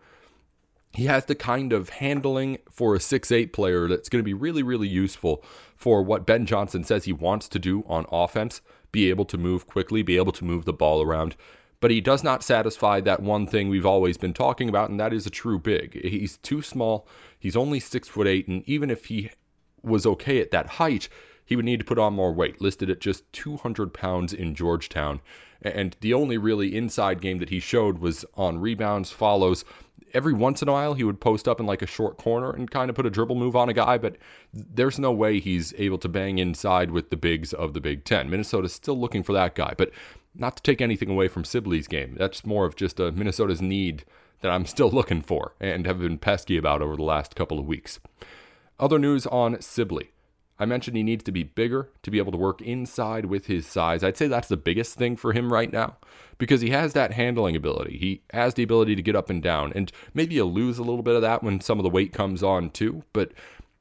He 0.94 1.06
has 1.06 1.24
the 1.26 1.36
kind 1.36 1.72
of 1.72 1.88
handling 1.88 2.58
for 2.70 2.96
a 2.96 3.00
six-eight 3.00 3.54
player 3.54 3.88
that's 3.88 4.10
going 4.10 4.20
to 4.20 4.26
be 4.26 4.34
really, 4.34 4.62
really 4.62 4.90
useful 4.90 5.42
for 5.78 6.04
what 6.04 6.26
Ben 6.26 6.46
Johnson 6.46 6.84
says 6.84 7.06
he 7.06 7.14
wants 7.14 7.48
to 7.48 7.60
do 7.60 7.86
on 7.88 8.06
offense 8.12 8.60
be 8.92 9.10
able 9.10 9.26
to 9.26 9.38
move 9.38 9.68
quickly, 9.68 10.02
be 10.02 10.18
able 10.18 10.32
to 10.34 10.46
move 10.46 10.66
the 10.66 10.74
ball 10.74 11.02
around. 11.02 11.36
But 11.80 11.92
he 11.92 12.00
does 12.00 12.24
not 12.24 12.44
satisfy 12.44 13.02
that 13.02 13.24
one 13.24 13.48
thing 13.48 13.68
we've 13.68 13.86
always 13.86 14.18
been 14.18 14.34
talking 14.34 14.70
about, 14.70 14.90
and 14.90 15.00
that 15.00 15.14
is 15.14 15.26
a 15.26 15.32
true 15.32 15.58
big. 15.58 16.00
He's 16.06 16.38
too 16.38 16.62
small. 16.62 17.08
He's 17.40 17.56
only 17.56 17.80
six 17.80 18.08
foot 18.08 18.28
eight, 18.28 18.48
and 18.48 18.64
even 18.68 18.92
if 18.92 19.06
he 19.06 19.32
was 19.82 20.06
okay 20.06 20.40
at 20.40 20.52
that 20.52 20.68
height, 20.68 21.10
he 21.44 21.56
would 21.56 21.66
need 21.66 21.80
to 21.80 21.86
put 21.86 21.98
on 21.98 22.14
more 22.14 22.32
weight, 22.32 22.62
listed 22.62 22.90
at 22.90 23.02
just 23.02 23.32
200 23.34 23.94
pounds 23.94 24.32
in 24.32 24.54
Georgetown. 24.54 25.22
And 25.62 25.96
the 26.02 26.14
only 26.14 26.38
really 26.38 26.76
inside 26.76 27.20
game 27.20 27.40
that 27.40 27.50
he 27.50 27.60
showed 27.60 27.98
was 27.98 28.26
on 28.36 28.60
rebounds, 28.60 29.12
follows, 29.12 29.66
every 30.14 30.34
once 30.34 30.62
in 30.62 30.68
a 30.68 30.72
while 30.72 30.94
he 30.94 31.04
would 31.04 31.20
post 31.20 31.48
up 31.48 31.60
in 31.60 31.66
like 31.66 31.82
a 31.82 31.88
short 31.88 32.18
corner 32.18 32.52
and 32.52 32.70
kind 32.70 32.90
of 32.90 32.96
put 32.96 33.06
a 33.06 33.10
dribble 33.10 33.36
move 33.36 33.56
on 33.56 33.70
a 33.70 33.74
guy, 33.74 33.98
but 33.98 34.18
there's 34.54 35.00
no 35.00 35.12
way 35.12 35.40
he's 35.40 35.74
able 35.78 35.98
to 36.00 36.10
bang 36.10 36.38
inside 36.38 36.92
with 36.92 37.10
the 37.10 37.18
bigs 37.18 37.54
of 37.54 37.74
the 37.74 37.82
Big 37.82 38.04
Ten. 38.04 38.30
Minnesota's 38.30 38.74
still 38.74 39.00
looking 39.00 39.24
for 39.24 39.34
that 39.34 39.56
guy, 39.56 39.74
but 39.78 39.92
not 40.36 40.58
to 40.58 40.64
take 40.64 40.82
anything 40.82 41.10
away 41.10 41.28
from 41.28 41.44
Sibley's 41.44 41.88
game. 41.88 42.16
That's 42.18 42.46
more 42.46 42.66
of 42.66 42.76
just 42.76 43.00
a 43.00 43.12
Minnesota's 43.12 43.62
need 43.62 44.06
that 44.42 44.52
I'm 44.52 44.66
still 44.66 44.90
looking 44.92 45.22
for 45.22 45.54
and 45.60 45.86
have 45.86 46.00
been 46.00 46.18
pesky 46.18 46.58
about 46.58 46.82
over 46.82 46.96
the 46.96 47.04
last 47.04 47.36
couple 47.36 47.60
of 47.60 47.66
weeks. 47.66 48.00
Other 48.80 49.00
news 49.00 49.28
on 49.28 49.62
Sibley. 49.62 50.12
I 50.62 50.66
mentioned 50.66 50.96
he 50.96 51.02
needs 51.02 51.24
to 51.24 51.32
be 51.32 51.42
bigger 51.42 51.90
to 52.04 52.12
be 52.12 52.20
able 52.20 52.32
to 52.34 52.38
work 52.38 52.62
inside 52.62 53.26
with 53.26 53.48
his 53.48 53.66
size. 53.66 54.04
I'd 54.04 54.16
say 54.16 54.28
that's 54.28 54.48
the 54.48 54.58
biggest 54.58 54.96
thing 54.96 55.18
for 55.18 55.34
him 55.34 55.52
right 55.52 55.74
now 55.74 55.98
because 56.38 56.62
he 56.62 56.70
has 56.70 56.94
that 56.94 57.14
handling 57.14 57.56
ability. 57.56 57.98
He 57.98 58.22
has 58.32 58.54
the 58.54 58.62
ability 58.62 58.96
to 58.96 59.02
get 59.02 59.16
up 59.16 59.32
and 59.32 59.42
down, 59.42 59.74
and 59.74 59.92
maybe 60.14 60.36
you'll 60.36 60.54
lose 60.54 60.78
a 60.78 60.84
little 60.84 61.02
bit 61.02 61.16
of 61.16 61.24
that 61.24 61.42
when 61.42 61.62
some 61.62 61.80
of 61.80 61.84
the 61.84 61.90
weight 61.90 62.14
comes 62.14 62.44
on 62.44 62.70
too. 62.70 63.02
But 63.12 63.32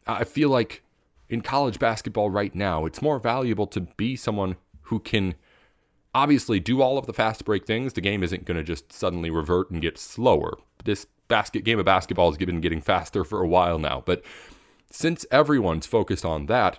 I 0.07 0.25
feel 0.25 0.49
like 0.49 0.83
in 1.29 1.43
college 1.43 1.79
basketball 1.79 2.31
right 2.31 2.55
now, 2.55 2.87
it's 2.87 3.03
more 3.03 3.19
valuable 3.19 3.67
to 3.67 3.83
be 3.83 4.17
someone 4.17 4.57
who 4.85 5.01
can 5.01 5.35
obviously 6.15 6.61
do 6.61 6.81
all 6.81 6.97
of 6.97 7.05
the 7.05 7.13
fast 7.13 7.45
break 7.45 7.67
things. 7.67 7.93
The 7.93 8.01
game 8.01 8.23
isn't 8.23 8.47
going 8.47 8.57
to 8.57 8.65
just 8.65 8.91
suddenly 8.91 9.29
revert 9.29 9.71
and 9.71 9.83
get 9.83 9.99
slower. 9.99 10.57
This 10.85 11.07
basket 11.29 11.65
game 11.65 11.79
of 11.79 11.85
basketball 11.85 12.31
has 12.31 12.39
been 12.39 12.63
getting 12.63 12.81
faster 12.81 13.23
for 13.23 13.43
a 13.43 13.47
while 13.47 13.79
now, 13.79 14.03
but 14.07 14.25
since 14.91 15.25
everyone's 15.31 15.87
focused 15.87 16.25
on 16.25 16.47
that, 16.47 16.79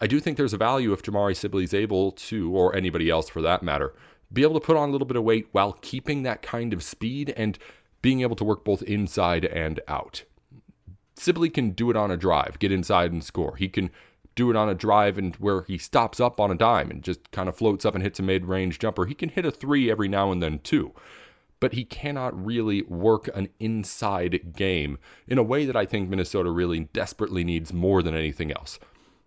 I 0.00 0.06
do 0.06 0.18
think 0.18 0.36
there's 0.36 0.54
a 0.54 0.58
value 0.58 0.92
if 0.92 1.02
Jamari 1.02 1.36
Sibley's 1.36 1.74
able 1.74 2.12
to, 2.12 2.50
or 2.52 2.74
anybody 2.74 3.10
else 3.10 3.28
for 3.28 3.42
that 3.42 3.62
matter, 3.62 3.94
be 4.32 4.42
able 4.42 4.58
to 4.58 4.64
put 4.64 4.76
on 4.76 4.88
a 4.88 4.92
little 4.92 5.06
bit 5.06 5.16
of 5.16 5.24
weight 5.24 5.48
while 5.52 5.74
keeping 5.82 6.22
that 6.22 6.42
kind 6.42 6.72
of 6.72 6.82
speed 6.82 7.34
and 7.36 7.58
being 8.00 8.22
able 8.22 8.36
to 8.36 8.44
work 8.44 8.64
both 8.64 8.82
inside 8.82 9.44
and 9.44 9.80
out. 9.88 10.24
Sibley 11.16 11.50
can 11.50 11.70
do 11.72 11.90
it 11.90 11.96
on 11.96 12.10
a 12.10 12.16
drive, 12.16 12.58
get 12.58 12.72
inside 12.72 13.12
and 13.12 13.22
score. 13.22 13.56
He 13.56 13.68
can 13.68 13.90
do 14.34 14.48
it 14.48 14.56
on 14.56 14.70
a 14.70 14.74
drive 14.74 15.18
and 15.18 15.36
where 15.36 15.62
he 15.62 15.76
stops 15.76 16.18
up 16.18 16.40
on 16.40 16.50
a 16.50 16.54
dime 16.54 16.90
and 16.90 17.02
just 17.02 17.30
kind 17.30 17.48
of 17.48 17.56
floats 17.56 17.84
up 17.84 17.94
and 17.94 18.02
hits 18.02 18.18
a 18.18 18.22
mid-range 18.22 18.78
jumper. 18.78 19.04
He 19.04 19.14
can 19.14 19.28
hit 19.28 19.44
a 19.44 19.50
three 19.50 19.90
every 19.90 20.08
now 20.08 20.32
and 20.32 20.42
then 20.42 20.60
too 20.60 20.94
but 21.60 21.74
he 21.74 21.84
cannot 21.84 22.44
really 22.44 22.82
work 22.82 23.28
an 23.36 23.48
inside 23.60 24.54
game 24.56 24.98
in 25.28 25.38
a 25.38 25.42
way 25.42 25.66
that 25.66 25.76
I 25.76 25.84
think 25.84 26.08
Minnesota 26.08 26.50
really 26.50 26.80
desperately 26.92 27.44
needs 27.44 27.72
more 27.72 28.02
than 28.02 28.14
anything 28.14 28.50
else. 28.50 28.78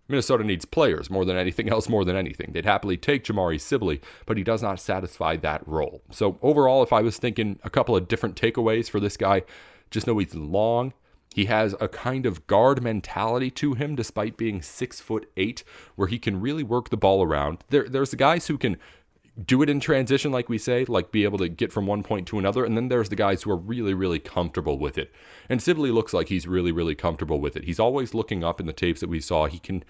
Minnesota 0.08 0.44
needs 0.44 0.64
players 0.64 1.08
more 1.08 1.24
than 1.24 1.36
anything 1.36 1.70
else, 1.70 1.88
more 1.88 2.04
than 2.04 2.16
anything. 2.16 2.50
They'd 2.52 2.66
happily 2.66 2.96
take 2.96 3.24
Jamari 3.24 3.58
Sibley, 3.58 4.02
but 4.26 4.36
he 4.36 4.44
does 4.44 4.62
not 4.62 4.78
satisfy 4.78 5.36
that 5.36 5.66
role. 5.66 6.02
So, 6.10 6.38
overall, 6.42 6.82
if 6.82 6.92
I 6.92 7.00
was 7.00 7.16
thinking 7.16 7.58
a 7.62 7.70
couple 7.70 7.96
of 7.96 8.06
different 8.06 8.36
takeaways 8.36 8.90
for 8.90 9.00
this 9.00 9.16
guy, 9.16 9.42
just 9.90 10.06
know 10.06 10.18
he's 10.18 10.34
long. 10.34 10.92
He 11.34 11.46
has 11.46 11.74
a 11.80 11.88
kind 11.88 12.26
of 12.26 12.46
guard 12.46 12.82
mentality 12.82 13.50
to 13.52 13.74
him, 13.74 13.96
despite 13.96 14.36
being 14.36 14.62
six 14.62 15.00
foot 15.00 15.28
eight, 15.36 15.64
where 15.96 16.08
he 16.08 16.18
can 16.18 16.40
really 16.40 16.62
work 16.62 16.90
the 16.90 16.96
ball 16.96 17.22
around. 17.22 17.64
There, 17.70 17.88
there's 17.88 18.10
the 18.10 18.16
guys 18.16 18.46
who 18.46 18.58
can 18.58 18.76
do 19.42 19.62
it 19.62 19.68
in 19.68 19.80
transition, 19.80 20.30
like 20.30 20.48
we 20.48 20.58
say, 20.58 20.84
like 20.84 21.10
be 21.10 21.24
able 21.24 21.38
to 21.38 21.48
get 21.48 21.72
from 21.72 21.86
one 21.86 22.02
point 22.02 22.28
to 22.28 22.38
another. 22.38 22.64
And 22.64 22.76
then 22.76 22.88
there's 22.88 23.08
the 23.08 23.16
guys 23.16 23.42
who 23.42 23.50
are 23.50 23.56
really, 23.56 23.94
really 23.94 24.20
comfortable 24.20 24.78
with 24.78 24.96
it. 24.96 25.12
And 25.48 25.60
Sibley 25.60 25.90
looks 25.90 26.12
like 26.12 26.28
he's 26.28 26.46
really, 26.46 26.70
really 26.70 26.94
comfortable 26.94 27.40
with 27.40 27.56
it. 27.56 27.64
He's 27.64 27.80
always 27.80 28.14
looking 28.14 28.44
up 28.44 28.60
in 28.60 28.66
the 28.66 28.72
tapes 28.72 29.00
that 29.00 29.08
we 29.10 29.20
saw. 29.20 29.46
He 29.46 29.58
can 29.58 29.84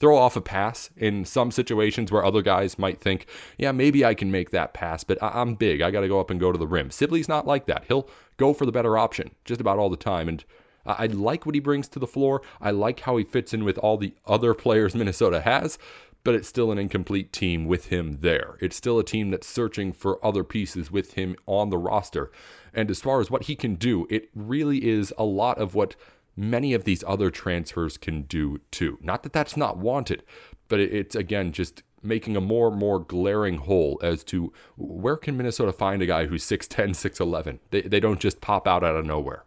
throw 0.00 0.16
off 0.16 0.36
a 0.36 0.40
pass 0.40 0.90
in 0.96 1.24
some 1.24 1.50
situations 1.50 2.10
where 2.10 2.24
other 2.24 2.42
guys 2.42 2.78
might 2.78 3.00
think, 3.00 3.26
yeah, 3.58 3.72
maybe 3.72 4.04
I 4.04 4.14
can 4.14 4.30
make 4.30 4.50
that 4.50 4.74
pass, 4.74 5.04
but 5.04 5.22
I- 5.22 5.40
am 5.40 5.54
big. 5.54 5.82
I 5.82 5.90
got 5.90 6.00
to 6.00 6.08
go 6.08 6.20
up 6.20 6.30
and 6.30 6.40
go 6.40 6.52
to 6.52 6.58
the 6.58 6.66
rim. 6.66 6.90
Sibley's 6.90 7.28
not 7.28 7.46
like 7.46 7.66
that. 7.66 7.84
He'll 7.88 8.08
go 8.36 8.52
for 8.54 8.64
the 8.66 8.72
better 8.72 8.96
option 8.98 9.30
just 9.44 9.60
about 9.60 9.78
all 9.78 9.90
the 9.90 9.96
time. 9.96 10.28
And 10.28 10.44
I 10.86 11.06
like 11.06 11.44
what 11.44 11.54
he 11.54 11.60
brings 11.60 11.88
to 11.88 11.98
the 11.98 12.06
floor. 12.06 12.40
I 12.60 12.70
like 12.70 13.00
how 13.00 13.16
he 13.18 13.24
fits 13.24 13.52
in 13.52 13.64
with 13.64 13.78
all 13.78 13.98
the 13.98 14.14
other 14.26 14.54
players 14.54 14.94
Minnesota 15.00 15.40
has, 15.42 15.78
but 16.22 16.34
it's 16.34 16.48
still 16.48 16.70
an 16.70 16.78
incomplete 16.78 17.32
team 17.32 17.66
with 17.66 17.86
him 17.86 18.18
there. 18.20 18.56
It's 18.60 18.76
still 18.76 18.98
a 18.98 19.04
team 19.04 19.30
that's 19.30 19.46
searching 19.46 19.92
for 19.92 20.24
other 20.24 20.44
pieces 20.44 20.90
with 20.90 21.14
him 21.14 21.36
on 21.46 21.70
the 21.70 21.78
roster. 21.78 22.30
And 22.74 22.90
as 22.90 23.00
far 23.00 23.20
as 23.20 23.30
what 23.30 23.44
he 23.44 23.56
can 23.56 23.74
do, 23.74 24.06
it 24.10 24.28
really 24.34 24.88
is 24.88 25.12
a 25.16 25.24
lot 25.24 25.58
of 25.58 25.74
what 25.74 25.96
many 26.36 26.74
of 26.74 26.84
these 26.84 27.04
other 27.06 27.30
transfers 27.30 27.96
can 27.96 28.22
do 28.22 28.60
too. 28.70 28.98
Not 29.02 29.22
that 29.22 29.32
that's 29.32 29.56
not 29.56 29.78
wanted, 29.78 30.22
but 30.68 30.80
it's 30.80 31.14
again 31.14 31.52
just 31.52 31.82
making 32.02 32.36
a 32.36 32.40
more 32.40 32.68
and 32.68 32.78
more 32.78 32.98
glaring 32.98 33.58
hole 33.58 33.98
as 34.02 34.24
to 34.24 34.52
where 34.76 35.16
can 35.16 35.36
Minnesota 35.36 35.72
find 35.72 36.00
a 36.00 36.06
guy 36.06 36.26
who's 36.26 36.44
6'10, 36.44 36.90
6'11. 36.90 37.58
They, 37.70 37.82
they 37.82 38.00
don't 38.00 38.20
just 38.20 38.40
pop 38.40 38.66
out 38.66 38.82
out 38.82 38.96
of 38.96 39.04
nowhere. 39.04 39.44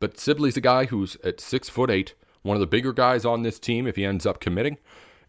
But 0.00 0.18
Sibley's 0.18 0.56
a 0.56 0.60
guy 0.60 0.86
who's 0.86 1.16
at 1.22 1.40
6 1.40 1.68
foot 1.68 1.90
8, 1.90 2.14
one 2.42 2.56
of 2.56 2.60
the 2.60 2.66
bigger 2.66 2.92
guys 2.92 3.24
on 3.24 3.42
this 3.42 3.60
team 3.60 3.86
if 3.86 3.94
he 3.94 4.04
ends 4.04 4.26
up 4.26 4.40
committing. 4.40 4.78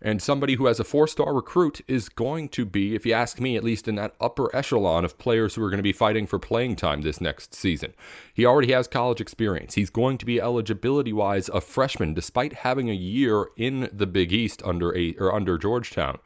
And 0.05 0.21
somebody 0.21 0.55
who 0.55 0.65
has 0.65 0.81
a 0.81 0.83
four 0.83 1.07
star 1.07 1.33
recruit 1.33 1.79
is 1.87 2.09
going 2.09 2.49
to 2.49 2.65
be, 2.65 2.93
if 2.93 3.05
you 3.05 3.13
ask 3.13 3.39
me, 3.39 3.55
at 3.55 3.63
least 3.63 3.87
in 3.87 3.95
that 3.95 4.15
upper 4.19 4.53
echelon 4.53 5.05
of 5.05 5.17
players 5.17 5.55
who 5.55 5.63
are 5.63 5.69
going 5.69 5.77
to 5.77 5.83
be 5.83 5.93
fighting 5.93 6.27
for 6.27 6.37
playing 6.37 6.75
time 6.75 7.01
this 7.01 7.21
next 7.21 7.55
season. 7.55 7.93
He 8.33 8.45
already 8.45 8.73
has 8.73 8.89
college 8.89 9.21
experience. 9.21 9.75
He's 9.75 9.89
going 9.89 10.17
to 10.17 10.25
be 10.25 10.41
eligibility 10.41 11.13
wise 11.13 11.47
a 11.47 11.61
freshman, 11.61 12.13
despite 12.13 12.51
having 12.51 12.89
a 12.89 12.93
year 12.93 13.47
in 13.55 13.89
the 13.93 14.05
Big 14.05 14.33
East 14.33 14.61
under 14.65 14.95
a 14.95 15.13
or 15.13 15.33
under 15.33 15.57
Georgetown. 15.57 16.19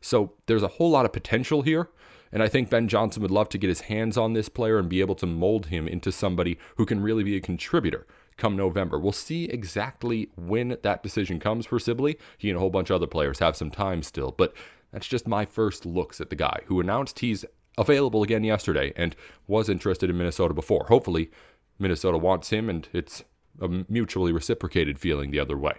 So 0.00 0.32
there's 0.46 0.64
a 0.64 0.68
whole 0.68 0.90
lot 0.90 1.04
of 1.04 1.12
potential 1.12 1.62
here. 1.62 1.88
And 2.32 2.42
I 2.42 2.48
think 2.48 2.68
Ben 2.68 2.88
Johnson 2.88 3.22
would 3.22 3.30
love 3.30 3.48
to 3.50 3.58
get 3.58 3.68
his 3.68 3.82
hands 3.82 4.16
on 4.16 4.32
this 4.32 4.48
player 4.48 4.78
and 4.78 4.88
be 4.88 5.00
able 5.00 5.16
to 5.16 5.26
mold 5.26 5.66
him 5.66 5.86
into 5.86 6.10
somebody 6.10 6.58
who 6.76 6.86
can 6.86 7.00
really 7.00 7.24
be 7.24 7.36
a 7.36 7.40
contributor 7.40 8.06
come 8.40 8.56
November. 8.56 8.98
We'll 8.98 9.12
see 9.12 9.44
exactly 9.44 10.30
when 10.36 10.76
that 10.82 11.02
decision 11.02 11.38
comes 11.38 11.66
for 11.66 11.78
Sibley. 11.78 12.18
He 12.38 12.48
and 12.48 12.56
a 12.56 12.60
whole 12.60 12.70
bunch 12.70 12.90
of 12.90 12.96
other 12.96 13.06
players 13.06 13.38
have 13.38 13.56
some 13.56 13.70
time 13.70 14.02
still, 14.02 14.32
but 14.32 14.54
that's 14.92 15.06
just 15.06 15.28
my 15.28 15.44
first 15.44 15.86
looks 15.86 16.20
at 16.20 16.30
the 16.30 16.36
guy 16.36 16.62
who 16.66 16.80
announced 16.80 17.20
he's 17.20 17.44
available 17.78 18.22
again 18.22 18.42
yesterday 18.42 18.92
and 18.96 19.14
was 19.46 19.68
interested 19.68 20.10
in 20.10 20.18
Minnesota 20.18 20.54
before. 20.54 20.86
Hopefully, 20.88 21.30
Minnesota 21.78 22.18
wants 22.18 22.50
him 22.50 22.68
and 22.68 22.88
it's 22.92 23.22
a 23.60 23.68
mutually 23.88 24.32
reciprocated 24.32 24.98
feeling 24.98 25.30
the 25.30 25.40
other 25.40 25.56
way. 25.56 25.74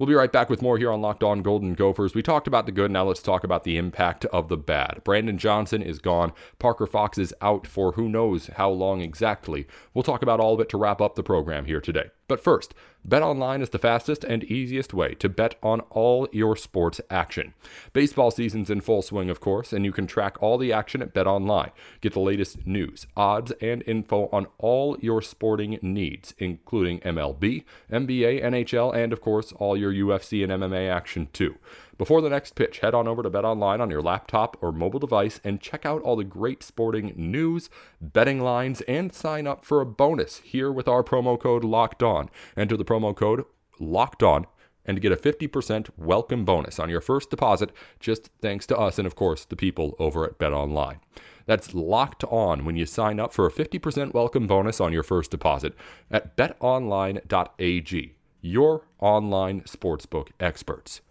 We'll 0.00 0.06
be 0.06 0.14
right 0.14 0.32
back 0.32 0.48
with 0.48 0.62
more 0.62 0.78
here 0.78 0.90
on 0.90 1.02
Locked 1.02 1.22
On 1.22 1.42
Golden 1.42 1.74
Gophers. 1.74 2.14
We 2.14 2.22
talked 2.22 2.46
about 2.46 2.64
the 2.64 2.72
good, 2.72 2.90
now 2.90 3.04
let's 3.04 3.20
talk 3.20 3.44
about 3.44 3.64
the 3.64 3.76
impact 3.76 4.24
of 4.24 4.48
the 4.48 4.56
bad. 4.56 5.02
Brandon 5.04 5.36
Johnson 5.36 5.82
is 5.82 5.98
gone. 5.98 6.32
Parker 6.58 6.86
Fox 6.86 7.18
is 7.18 7.34
out 7.42 7.66
for 7.66 7.92
who 7.92 8.08
knows 8.08 8.46
how 8.46 8.70
long 8.70 9.02
exactly. 9.02 9.66
We'll 9.92 10.02
talk 10.02 10.22
about 10.22 10.40
all 10.40 10.54
of 10.54 10.60
it 10.60 10.70
to 10.70 10.78
wrap 10.78 11.02
up 11.02 11.16
the 11.16 11.22
program 11.22 11.66
here 11.66 11.82
today. 11.82 12.08
But 12.28 12.42
first, 12.42 12.72
BetOnline 13.08 13.62
is 13.62 13.70
the 13.70 13.78
fastest 13.78 14.24
and 14.24 14.44
easiest 14.44 14.92
way 14.92 15.14
to 15.14 15.28
bet 15.28 15.54
on 15.62 15.80
all 15.90 16.28
your 16.32 16.54
sports 16.54 17.00
action. 17.08 17.54
Baseball 17.92 18.30
season's 18.30 18.68
in 18.68 18.80
full 18.82 19.00
swing, 19.00 19.30
of 19.30 19.40
course, 19.40 19.72
and 19.72 19.84
you 19.84 19.92
can 19.92 20.06
track 20.06 20.42
all 20.42 20.58
the 20.58 20.72
action 20.72 21.00
at 21.00 21.14
BetOnline. 21.14 21.70
Get 22.02 22.12
the 22.12 22.20
latest 22.20 22.66
news, 22.66 23.06
odds, 23.16 23.52
and 23.60 23.82
info 23.86 24.28
on 24.32 24.46
all 24.58 24.98
your 25.00 25.22
sporting 25.22 25.78
needs, 25.80 26.34
including 26.38 27.00
MLB, 27.00 27.64
NBA, 27.90 28.44
NHL, 28.44 28.94
and 28.94 29.12
of 29.12 29.20
course, 29.20 29.52
all 29.52 29.76
your 29.76 29.92
UFC 29.92 30.44
and 30.44 30.52
MMA 30.52 30.90
action 30.90 31.28
too. 31.32 31.56
Before 32.00 32.22
the 32.22 32.30
next 32.30 32.54
pitch, 32.54 32.78
head 32.78 32.94
on 32.94 33.06
over 33.06 33.22
to 33.22 33.28
BetOnline 33.28 33.78
on 33.78 33.90
your 33.90 34.00
laptop 34.00 34.56
or 34.62 34.72
mobile 34.72 34.98
device 34.98 35.38
and 35.44 35.60
check 35.60 35.84
out 35.84 36.00
all 36.00 36.16
the 36.16 36.24
great 36.24 36.62
sporting 36.62 37.12
news, 37.14 37.68
betting 38.00 38.40
lines, 38.40 38.80
and 38.88 39.12
sign 39.12 39.46
up 39.46 39.66
for 39.66 39.82
a 39.82 39.86
bonus 39.86 40.38
here 40.38 40.72
with 40.72 40.88
our 40.88 41.04
promo 41.04 41.38
code 41.38 41.62
Locked 41.62 42.02
On. 42.02 42.30
Enter 42.56 42.78
the 42.78 42.86
promo 42.86 43.14
code 43.14 43.44
Locked 43.78 44.22
On 44.22 44.46
and 44.86 45.02
get 45.02 45.12
a 45.12 45.16
50% 45.16 45.90
welcome 45.98 46.46
bonus 46.46 46.78
on 46.78 46.88
your 46.88 47.02
first 47.02 47.28
deposit, 47.28 47.70
just 47.98 48.30
thanks 48.40 48.66
to 48.68 48.78
us 48.78 48.98
and, 48.98 49.06
of 49.06 49.14
course, 49.14 49.44
the 49.44 49.54
people 49.54 49.94
over 49.98 50.24
at 50.24 50.38
BetOnline. 50.38 51.00
That's 51.44 51.74
locked 51.74 52.24
on 52.24 52.64
when 52.64 52.76
you 52.76 52.86
sign 52.86 53.20
up 53.20 53.34
for 53.34 53.44
a 53.44 53.52
50% 53.52 54.14
welcome 54.14 54.46
bonus 54.46 54.80
on 54.80 54.94
your 54.94 55.02
first 55.02 55.30
deposit 55.30 55.74
at 56.10 56.34
betonline.ag, 56.34 58.14
your 58.40 58.86
online 59.00 59.60
sportsbook 59.64 60.28
experts. 60.40 61.02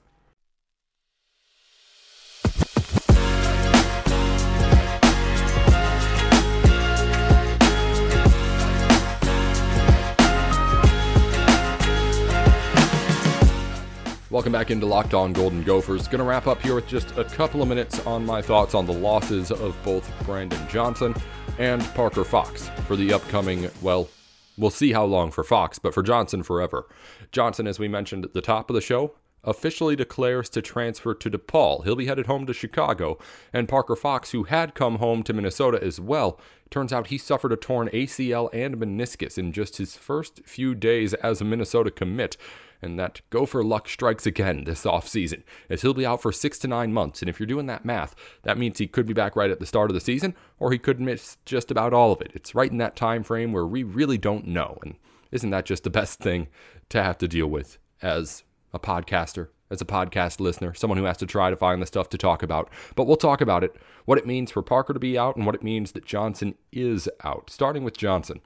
Welcome 14.31 14.51
back 14.51 14.69
into 14.69 14.85
Locked 14.85 15.15
On 15.15 15.33
Golden 15.33 15.63
Gophers. 15.63 16.07
Going 16.07 16.19
to 16.19 16.23
wrap 16.23 16.45
up 16.45 16.61
here 16.61 16.75
with 16.75 16.85
just 16.85 17.17
a 17.17 17.23
couple 17.23 17.63
of 17.63 17.67
minutes 17.67 18.05
on 18.05 18.23
my 18.23 18.43
thoughts 18.43 18.75
on 18.75 18.85
the 18.85 18.93
losses 18.93 19.49
of 19.49 19.75
both 19.83 20.07
Brandon 20.23 20.67
Johnson 20.69 21.15
and 21.57 21.81
Parker 21.95 22.23
Fox 22.23 22.69
for 22.85 22.95
the 22.95 23.11
upcoming, 23.11 23.71
well, 23.81 24.07
we'll 24.55 24.69
see 24.69 24.91
how 24.91 25.03
long 25.03 25.31
for 25.31 25.43
Fox, 25.43 25.79
but 25.79 25.95
for 25.95 26.03
Johnson 26.03 26.43
forever. 26.43 26.85
Johnson, 27.31 27.65
as 27.65 27.79
we 27.79 27.87
mentioned 27.87 28.23
at 28.23 28.35
the 28.35 28.41
top 28.41 28.69
of 28.69 28.75
the 28.75 28.81
show, 28.81 29.15
officially 29.43 29.95
declares 29.95 30.47
to 30.49 30.61
transfer 30.61 31.15
to 31.15 31.31
DePaul. 31.31 31.83
He'll 31.83 31.95
be 31.95 32.05
headed 32.05 32.27
home 32.27 32.45
to 32.45 32.53
Chicago. 32.53 33.17
And 33.51 33.67
Parker 33.67 33.95
Fox, 33.95 34.29
who 34.29 34.43
had 34.43 34.75
come 34.75 34.97
home 34.97 35.23
to 35.23 35.33
Minnesota 35.33 35.83
as 35.83 35.99
well, 35.99 36.39
turns 36.69 36.93
out 36.93 37.07
he 37.07 37.17
suffered 37.17 37.51
a 37.51 37.57
torn 37.57 37.89
ACL 37.89 38.49
and 38.53 38.77
meniscus 38.77 39.39
in 39.39 39.53
just 39.53 39.77
his 39.77 39.95
first 39.95 40.41
few 40.45 40.75
days 40.75 41.15
as 41.15 41.41
a 41.41 41.45
Minnesota 41.45 41.89
commit 41.89 42.37
and 42.81 42.99
that 42.99 43.21
Gopher 43.29 43.63
luck 43.63 43.89
strikes 43.89 44.25
again 44.25 44.63
this 44.63 44.83
offseason, 44.83 45.43
as 45.69 45.81
he'll 45.81 45.93
be 45.93 46.05
out 46.05 46.21
for 46.21 46.31
six 46.31 46.57
to 46.59 46.67
nine 46.67 46.93
months. 46.93 47.21
And 47.21 47.29
if 47.29 47.39
you're 47.39 47.47
doing 47.47 47.65
that 47.67 47.85
math, 47.85 48.15
that 48.43 48.57
means 48.57 48.77
he 48.77 48.87
could 48.87 49.05
be 49.05 49.13
back 49.13 49.35
right 49.35 49.51
at 49.51 49.59
the 49.59 49.65
start 49.65 49.89
of 49.89 49.93
the 49.93 50.01
season, 50.01 50.35
or 50.59 50.71
he 50.71 50.79
could 50.79 50.99
miss 50.99 51.37
just 51.45 51.71
about 51.71 51.93
all 51.93 52.11
of 52.11 52.21
it. 52.21 52.31
It's 52.33 52.55
right 52.55 52.71
in 52.71 52.77
that 52.77 52.95
time 52.95 53.23
frame 53.23 53.51
where 53.51 53.67
we 53.67 53.83
really 53.83 54.17
don't 54.17 54.47
know. 54.47 54.77
And 54.83 54.95
isn't 55.31 55.49
that 55.49 55.65
just 55.65 55.83
the 55.83 55.89
best 55.89 56.19
thing 56.19 56.47
to 56.89 57.03
have 57.03 57.17
to 57.19 57.27
deal 57.27 57.47
with 57.47 57.77
as 58.01 58.43
a 58.73 58.79
podcaster, 58.79 59.49
as 59.69 59.81
a 59.81 59.85
podcast 59.85 60.39
listener, 60.39 60.73
someone 60.73 60.97
who 60.97 61.05
has 61.05 61.17
to 61.17 61.25
try 61.25 61.49
to 61.49 61.55
find 61.55 61.81
the 61.81 61.85
stuff 61.85 62.09
to 62.09 62.17
talk 62.17 62.43
about. 62.43 62.69
But 62.95 63.05
we'll 63.05 63.17
talk 63.17 63.41
about 63.41 63.63
it, 63.63 63.75
what 64.05 64.17
it 64.17 64.25
means 64.25 64.51
for 64.51 64.61
Parker 64.61 64.93
to 64.93 64.99
be 64.99 65.17
out, 65.17 65.35
and 65.35 65.45
what 65.45 65.55
it 65.55 65.63
means 65.63 65.91
that 65.91 66.05
Johnson 66.05 66.55
is 66.71 67.09
out. 67.23 67.49
Starting 67.49 67.83
with 67.83 67.97
Johnson. 67.97 68.41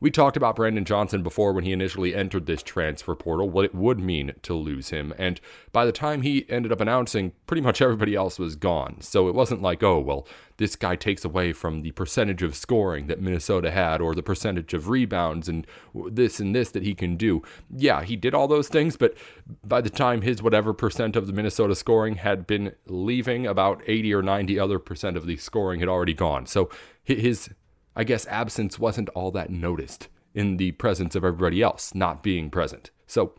We 0.00 0.12
talked 0.12 0.36
about 0.36 0.54
Brandon 0.54 0.84
Johnson 0.84 1.24
before 1.24 1.52
when 1.52 1.64
he 1.64 1.72
initially 1.72 2.14
entered 2.14 2.46
this 2.46 2.62
transfer 2.62 3.16
portal, 3.16 3.50
what 3.50 3.64
it 3.64 3.74
would 3.74 3.98
mean 3.98 4.32
to 4.42 4.54
lose 4.54 4.90
him. 4.90 5.12
And 5.18 5.40
by 5.72 5.84
the 5.84 5.92
time 5.92 6.22
he 6.22 6.48
ended 6.48 6.70
up 6.70 6.80
announcing, 6.80 7.32
pretty 7.48 7.62
much 7.62 7.82
everybody 7.82 8.14
else 8.14 8.38
was 8.38 8.54
gone. 8.54 9.00
So 9.00 9.28
it 9.28 9.34
wasn't 9.34 9.60
like, 9.60 9.82
oh, 9.82 9.98
well, 9.98 10.26
this 10.58 10.76
guy 10.76 10.94
takes 10.94 11.24
away 11.24 11.52
from 11.52 11.82
the 11.82 11.90
percentage 11.92 12.44
of 12.44 12.54
scoring 12.54 13.08
that 13.08 13.20
Minnesota 13.20 13.72
had 13.72 14.00
or 14.00 14.14
the 14.14 14.22
percentage 14.22 14.72
of 14.72 14.88
rebounds 14.88 15.48
and 15.48 15.66
this 16.10 16.38
and 16.38 16.54
this 16.54 16.70
that 16.70 16.84
he 16.84 16.94
can 16.94 17.16
do. 17.16 17.42
Yeah, 17.68 18.04
he 18.04 18.14
did 18.14 18.34
all 18.34 18.46
those 18.46 18.68
things, 18.68 18.96
but 18.96 19.16
by 19.64 19.80
the 19.80 19.90
time 19.90 20.22
his 20.22 20.40
whatever 20.40 20.72
percent 20.72 21.16
of 21.16 21.26
the 21.26 21.32
Minnesota 21.32 21.74
scoring 21.74 22.16
had 22.16 22.46
been 22.46 22.72
leaving, 22.86 23.48
about 23.48 23.82
80 23.86 24.14
or 24.14 24.22
90 24.22 24.60
other 24.60 24.78
percent 24.78 25.16
of 25.16 25.26
the 25.26 25.36
scoring 25.36 25.80
had 25.80 25.88
already 25.88 26.14
gone. 26.14 26.46
So 26.46 26.70
his 27.02 27.50
I 27.98 28.04
guess 28.04 28.26
absence 28.28 28.78
wasn't 28.78 29.10
all 29.10 29.30
that 29.32 29.50
noticed 29.50 30.08
in 30.32 30.56
the 30.56 30.72
presence 30.72 31.14
of 31.16 31.24
everybody 31.24 31.60
else 31.60 31.94
not 31.94 32.22
being 32.22 32.48
present. 32.48 32.90
So, 33.06 33.34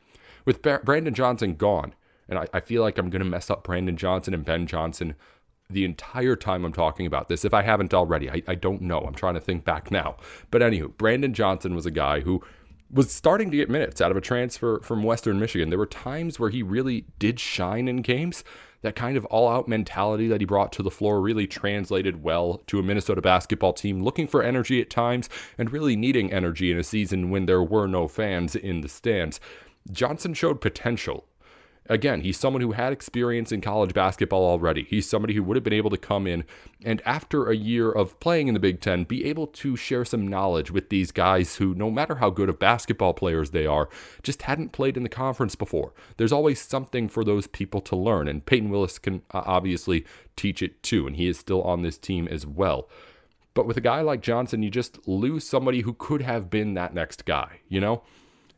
With 0.46 0.62
Brandon 0.62 1.14
Johnson 1.14 1.56
gone, 1.56 1.96
and 2.28 2.38
I, 2.38 2.48
I 2.54 2.60
feel 2.60 2.82
like 2.82 2.98
I'm 2.98 3.10
going 3.10 3.24
to 3.24 3.30
mess 3.30 3.50
up 3.50 3.64
Brandon 3.64 3.96
Johnson 3.96 4.34
and 4.34 4.44
Ben 4.46 4.68
Johnson 4.68 5.16
the 5.70 5.86
entire 5.86 6.36
time 6.36 6.66
I'm 6.66 6.74
talking 6.74 7.06
about 7.06 7.30
this. 7.30 7.46
If 7.46 7.54
I 7.54 7.62
haven't 7.62 7.94
already, 7.94 8.30
I, 8.30 8.42
I 8.48 8.56
don't 8.56 8.82
know. 8.82 9.00
I'm 9.00 9.14
trying 9.14 9.36
to 9.36 9.40
think 9.40 9.64
back 9.64 9.92
now. 9.92 10.18
But 10.52 10.62
anywho, 10.62 10.98
Brandon 10.98 11.34
Johnson 11.34 11.76
was 11.76 11.86
a 11.86 11.92
guy 11.92 12.22
who 12.22 12.44
was 12.92 13.12
starting 13.12 13.52
to 13.52 13.58
get 13.58 13.70
minutes 13.70 14.02
out 14.02 14.12
of 14.12 14.18
a 14.18 14.22
transfer 14.22 14.80
from 14.82 15.04
Western 15.04 15.40
Michigan. 15.40 15.70
There 15.70 15.78
were 15.78 15.86
times 15.86 16.40
where 16.40 16.50
he 16.50 16.64
really 16.64 17.06
did 17.20 17.40
shine 17.40 17.88
in 17.88 17.98
games. 17.98 18.44
That 18.82 18.96
kind 18.96 19.18
of 19.18 19.26
all 19.26 19.50
out 19.50 19.68
mentality 19.68 20.28
that 20.28 20.42
he 20.42 20.46
brought 20.46 20.72
to 20.74 20.84
the 20.84 20.92
floor 20.92 21.22
really 21.22 21.48
translated 21.48 22.24
well 22.24 22.62
to 22.68 22.80
a 22.80 22.84
Minnesota 22.84 23.22
basketball 23.22 23.74
team 23.74 24.02
looking 24.02 24.28
for 24.28 24.42
energy 24.42 24.82
at 24.82 24.90
times 24.90 25.30
and 25.58 25.72
really 25.72 25.96
needing 25.96 26.32
energy 26.32 26.72
in 26.72 26.80
a 26.80 26.84
season 26.84 27.30
when 27.30 27.46
there 27.46 27.64
were 27.64 27.88
no 27.88 28.08
fans 28.08 28.56
in 28.56 28.82
the 28.82 28.90
stands. 28.90 29.40
Johnson 29.92 30.34
showed 30.34 30.62
potential 30.62 31.26
Again, 31.90 32.22
he's 32.22 32.38
someone 32.38 32.62
who 32.62 32.74
had 32.74 32.94
experience 32.94 33.52
in 33.52 33.62
college 33.62 33.96
basketball 33.96 34.46
already. 34.46 34.84
He's 34.84 35.10
somebody 35.10 35.34
who 35.34 35.42
would 35.42 35.58
have 35.58 35.64
been 35.64 35.74
able 35.74 35.90
to 35.90 35.98
come 35.98 36.28
in 36.28 36.44
and, 36.86 37.02
after 37.04 37.50
a 37.50 37.56
year 37.56 37.92
of 37.92 38.20
playing 38.20 38.48
in 38.48 38.54
the 38.54 38.60
Big 38.60 38.80
Ten, 38.80 39.06
be 39.06 39.26
able 39.26 39.48
to 39.48 39.76
share 39.76 40.06
some 40.06 40.28
knowledge 40.28 40.70
with 40.70 40.90
these 40.90 41.12
guys 41.12 41.56
who, 41.56 41.74
no 41.74 41.90
matter 41.90 42.16
how 42.16 42.30
good 42.30 42.48
of 42.48 42.60
basketball 42.60 43.16
players 43.16 43.50
they 43.50 43.66
are, 43.66 43.90
just 44.22 44.44
hadn't 44.44 44.72
played 44.72 44.98
in 44.98 45.04
the 45.04 45.10
conference 45.10 45.56
before. 45.56 45.92
There's 46.18 46.32
always 46.32 46.62
something 46.62 47.10
for 47.10 47.24
those 47.24 47.48
people 47.48 47.82
to 47.82 47.96
learn, 47.96 48.28
and 48.28 48.46
Peyton 48.46 48.70
Willis 48.70 49.00
can 49.00 49.24
uh, 49.34 49.42
obviously 49.46 50.06
teach 50.36 50.62
it 50.62 50.84
too, 50.84 51.08
and 51.08 51.16
he 51.16 51.28
is 51.28 51.40
still 51.40 51.64
on 51.64 51.82
this 51.82 51.98
team 51.98 52.28
as 52.28 52.46
well. 52.46 52.88
But 53.56 53.66
with 53.66 53.78
a 53.78 53.82
guy 53.82 54.02
like 54.02 54.22
Johnson, 54.22 54.62
you 54.62 54.70
just 54.70 55.08
lose 55.08 55.46
somebody 55.46 55.82
who 55.82 55.94
could 55.94 56.22
have 56.22 56.52
been 56.52 56.76
that 56.76 56.94
next 56.94 57.26
guy, 57.26 57.62
you 57.68 57.82
know? 57.82 58.04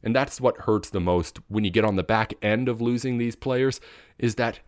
And 0.03 0.15
that's 0.15 0.41
what 0.41 0.61
hurts 0.61 0.89
the 0.89 0.99
most 0.99 1.39
when 1.47 1.63
you 1.63 1.71
get 1.71 1.85
on 1.85 1.95
the 1.95 2.03
back 2.03 2.33
end 2.41 2.67
of 2.67 2.81
losing 2.81 3.17
these 3.17 3.35
players 3.35 3.79
is 4.17 4.35
that 4.35 4.59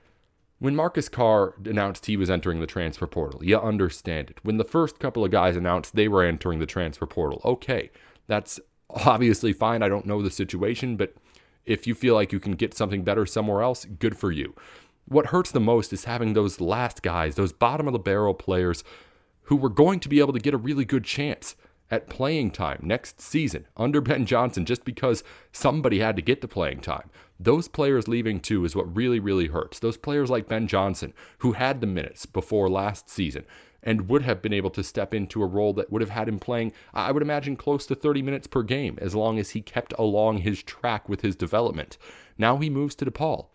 when 0.59 0.75
Marcus 0.75 1.09
Carr 1.09 1.55
announced 1.65 2.05
he 2.05 2.15
was 2.15 2.29
entering 2.29 2.59
the 2.59 2.67
transfer 2.67 3.07
portal, 3.07 3.43
you 3.43 3.59
understand 3.59 4.29
it. 4.29 4.39
When 4.43 4.57
the 4.57 4.63
first 4.63 4.99
couple 4.99 5.25
of 5.25 5.31
guys 5.31 5.57
announced 5.57 5.95
they 5.95 6.07
were 6.07 6.23
entering 6.23 6.59
the 6.59 6.65
transfer 6.65 7.05
portal, 7.05 7.41
okay, 7.43 7.91
that's 8.27 8.59
obviously 8.89 9.51
fine. 9.51 9.83
I 9.83 9.89
don't 9.89 10.05
know 10.05 10.21
the 10.21 10.31
situation, 10.31 10.95
but 10.95 11.15
if 11.65 11.87
you 11.87 11.95
feel 11.95 12.13
like 12.13 12.31
you 12.31 12.39
can 12.39 12.53
get 12.53 12.73
something 12.73 13.03
better 13.03 13.25
somewhere 13.25 13.61
else, 13.61 13.85
good 13.85 14.17
for 14.17 14.31
you. 14.31 14.55
What 15.05 15.27
hurts 15.27 15.51
the 15.51 15.59
most 15.59 15.91
is 15.91 16.05
having 16.05 16.33
those 16.33 16.61
last 16.61 17.01
guys, 17.01 17.35
those 17.35 17.51
bottom 17.51 17.87
of 17.87 17.93
the 17.93 17.99
barrel 17.99 18.33
players 18.33 18.83
who 19.43 19.57
were 19.57 19.69
going 19.69 19.99
to 19.99 20.09
be 20.09 20.19
able 20.19 20.33
to 20.33 20.39
get 20.39 20.53
a 20.53 20.57
really 20.57 20.85
good 20.85 21.03
chance 21.03 21.55
at 21.93 22.09
playing 22.09 22.49
time 22.49 22.79
next 22.81 23.21
season 23.21 23.67
under 23.77 24.01
Ben 24.01 24.25
Johnson 24.25 24.65
just 24.65 24.83
because 24.83 25.23
somebody 25.51 25.99
had 25.99 26.15
to 26.15 26.23
get 26.23 26.41
the 26.41 26.47
playing 26.47 26.81
time. 26.81 27.11
Those 27.39 27.67
players 27.67 28.07
leaving 28.07 28.39
too 28.39 28.65
is 28.65 28.75
what 28.75 28.95
really, 28.95 29.19
really 29.19 29.45
hurts. 29.47 29.77
Those 29.77 29.95
players 29.95 30.31
like 30.31 30.47
Ben 30.47 30.65
Johnson, 30.65 31.13
who 31.39 31.51
had 31.51 31.81
the 31.81 31.87
minutes 31.87 32.25
before 32.25 32.67
last 32.67 33.11
season 33.11 33.45
and 33.83 34.09
would 34.09 34.23
have 34.23 34.41
been 34.41 34.53
able 34.53 34.71
to 34.71 34.83
step 34.83 35.13
into 35.13 35.43
a 35.43 35.45
role 35.45 35.71
that 35.73 35.91
would 35.91 36.01
have 36.01 36.09
had 36.09 36.27
him 36.27 36.39
playing, 36.39 36.73
I 36.95 37.11
would 37.11 37.21
imagine, 37.21 37.55
close 37.55 37.85
to 37.85 37.95
30 37.95 38.23
minutes 38.23 38.47
per 38.47 38.63
game 38.63 38.97
as 38.99 39.13
long 39.13 39.37
as 39.37 39.51
he 39.51 39.61
kept 39.61 39.93
along 39.99 40.39
his 40.39 40.63
track 40.63 41.07
with 41.07 41.21
his 41.21 41.35
development. 41.35 41.99
Now 42.39 42.57
he 42.57 42.71
moves 42.71 42.95
to 42.95 43.05
DePaul 43.05 43.49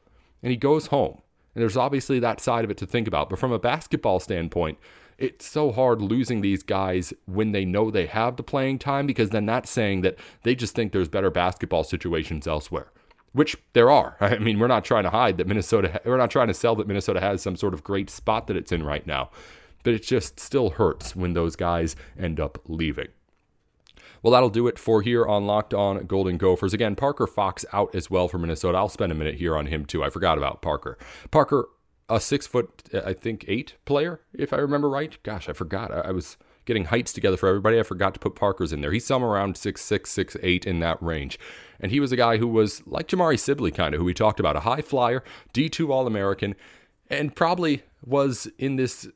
and 0.45 0.53
he 0.53 0.57
goes 0.57 0.89
home. 0.89 1.23
And 1.57 1.63
there's 1.63 1.77
obviously 1.77 2.21
that 2.21 2.41
side 2.41 2.63
of 2.63 2.71
it 2.71 2.77
to 2.77 2.87
think 2.87 3.09
about. 3.09 3.31
But 3.31 3.41
from 3.41 3.51
a 3.51 3.59
basketball 3.59 4.21
standpoint, 4.21 4.79
it's 5.19 5.47
so 5.47 5.73
hard 5.73 6.01
losing 6.01 6.41
these 6.41 6.63
guys 6.63 7.13
when 7.27 7.53
they 7.53 7.65
know 7.65 7.91
they 7.91 8.07
have 8.07 8.37
the 8.37 8.43
playing 8.43 8.79
time 8.79 9.07
because 9.07 9.31
then 9.31 9.47
that's 9.47 9.71
saying 9.71 10.03
that 10.03 10.17
they 10.45 10.55
just 10.55 10.75
think 10.75 10.93
there's 10.93 11.09
better 11.09 11.31
basketball 11.31 11.85
situations 11.85 12.47
elsewhere. 12.47 12.93
Which 13.33 13.57
there 13.73 13.91
are. 13.91 14.17
I 14.21 14.39
mean, 14.39 14.59
we're 14.59 14.69
not 14.69 14.85
trying 14.85 15.05
to 15.05 15.11
hide 15.11 15.37
that 15.39 15.47
Minnesota, 15.47 16.01
we're 16.05 16.17
not 16.17 16.31
trying 16.31 16.49
to 16.49 16.55
sell 16.55 16.77
that 16.77 16.87
Minnesota 16.87 17.21
has 17.21 17.43
some 17.43 17.57
sort 17.57 17.75
of 17.75 17.85
great 17.85 18.09
spot 18.11 18.47
that 18.47 18.57
it's 18.57 18.73
in 18.73 18.85
right 18.85 19.07
now. 19.07 19.31
But 19.83 19.95
it 19.95 20.03
just 20.03 20.41
still 20.41 20.71
hurts 20.71 21.15
when 21.15 21.35
those 21.35 21.57
guys 21.57 21.97
end 22.19 22.41
up 22.41 22.59
leaving. 22.67 23.09
Well, 24.23 24.33
that'll 24.33 24.51
do 24.51 24.67
it 24.67 24.79
for 24.79 25.03
here 25.03 25.25
on 25.27 25.47
Locked 25.47 25.73
On 25.73 26.05
Golden 26.07 26.39
Gophers. 26.39 26.75
Again, 26.75 26.97
Parker 26.97 27.27
Fox 27.27 27.65
out 27.73 27.95
as 27.95 28.11
well 28.11 28.27
for 28.27 28.39
Minnesota. 28.39 28.79
I'll 28.79 28.89
spend 28.89 29.13
a 29.13 29.15
minute 29.15 29.37
here 29.37 29.57
on 29.57 29.67
him 29.67 29.85
too. 29.85 30.03
I 30.03 30.11
forgot 30.11 30.39
about 30.39 30.61
Parker. 30.61 30.99
Parker 31.31 31.69
a 32.09 32.21
six 32.21 32.47
foot, 32.47 32.83
I 32.93 33.13
think 33.13 33.45
eight 33.49 33.75
player, 33.85 34.21
if 34.33 34.53
I 34.53 34.57
remember 34.57 34.89
right. 34.89 35.17
Gosh, 35.23 35.49
I 35.49 35.53
forgot. 35.53 35.93
I, 35.93 36.11
was 36.11 36.37
getting 36.65 36.87
heights 36.87 37.13
together 37.13 37.37
for 37.37 37.49
everybody. 37.49 37.79
I 37.79 37.83
forgot 37.83 38.15
to 38.15 38.21
put 38.21 38.35
Parker's 38.35 38.73
in 38.73 38.81
there. 38.81 38.93
He's 38.93 39.07
somewhere 39.07 39.33
around 39.33 39.57
six 39.57 39.83
six, 39.83 40.11
six 40.11 40.37
eight 40.43 40.67
in 40.67 40.81
that 40.81 41.03
range. 41.03 41.39
And 41.81 41.93
he 41.93 42.01
was 42.01 42.13
a 42.13 42.17
guy 42.17 42.39
who 42.39 42.49
was 42.49 42.83
like 42.87 43.09
Jamari 43.09 43.39
Sibley, 43.39 43.71
kind 43.71 43.95
of, 43.95 43.99
who 43.99 44.05
we 44.05 44.15
talked 44.15 44.41
about, 44.41 44.57
a 44.57 44.61
high 44.61 44.83
flyer, 44.83 45.23
D2 45.53 45.91
All 45.91 46.07
American, 46.07 46.55
and 47.11 47.35
probably 47.35 47.83
was 48.05 48.49
in 48.59 48.77
this 48.77 49.09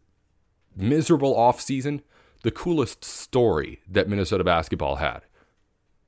miserable 0.77 1.35
offseason 1.35 2.03
the 2.43 2.51
coolest 2.51 3.05
story 3.05 3.81
that 3.89 4.09
Minnesota 4.09 4.45
basketball 4.45 4.97
had 4.97 5.23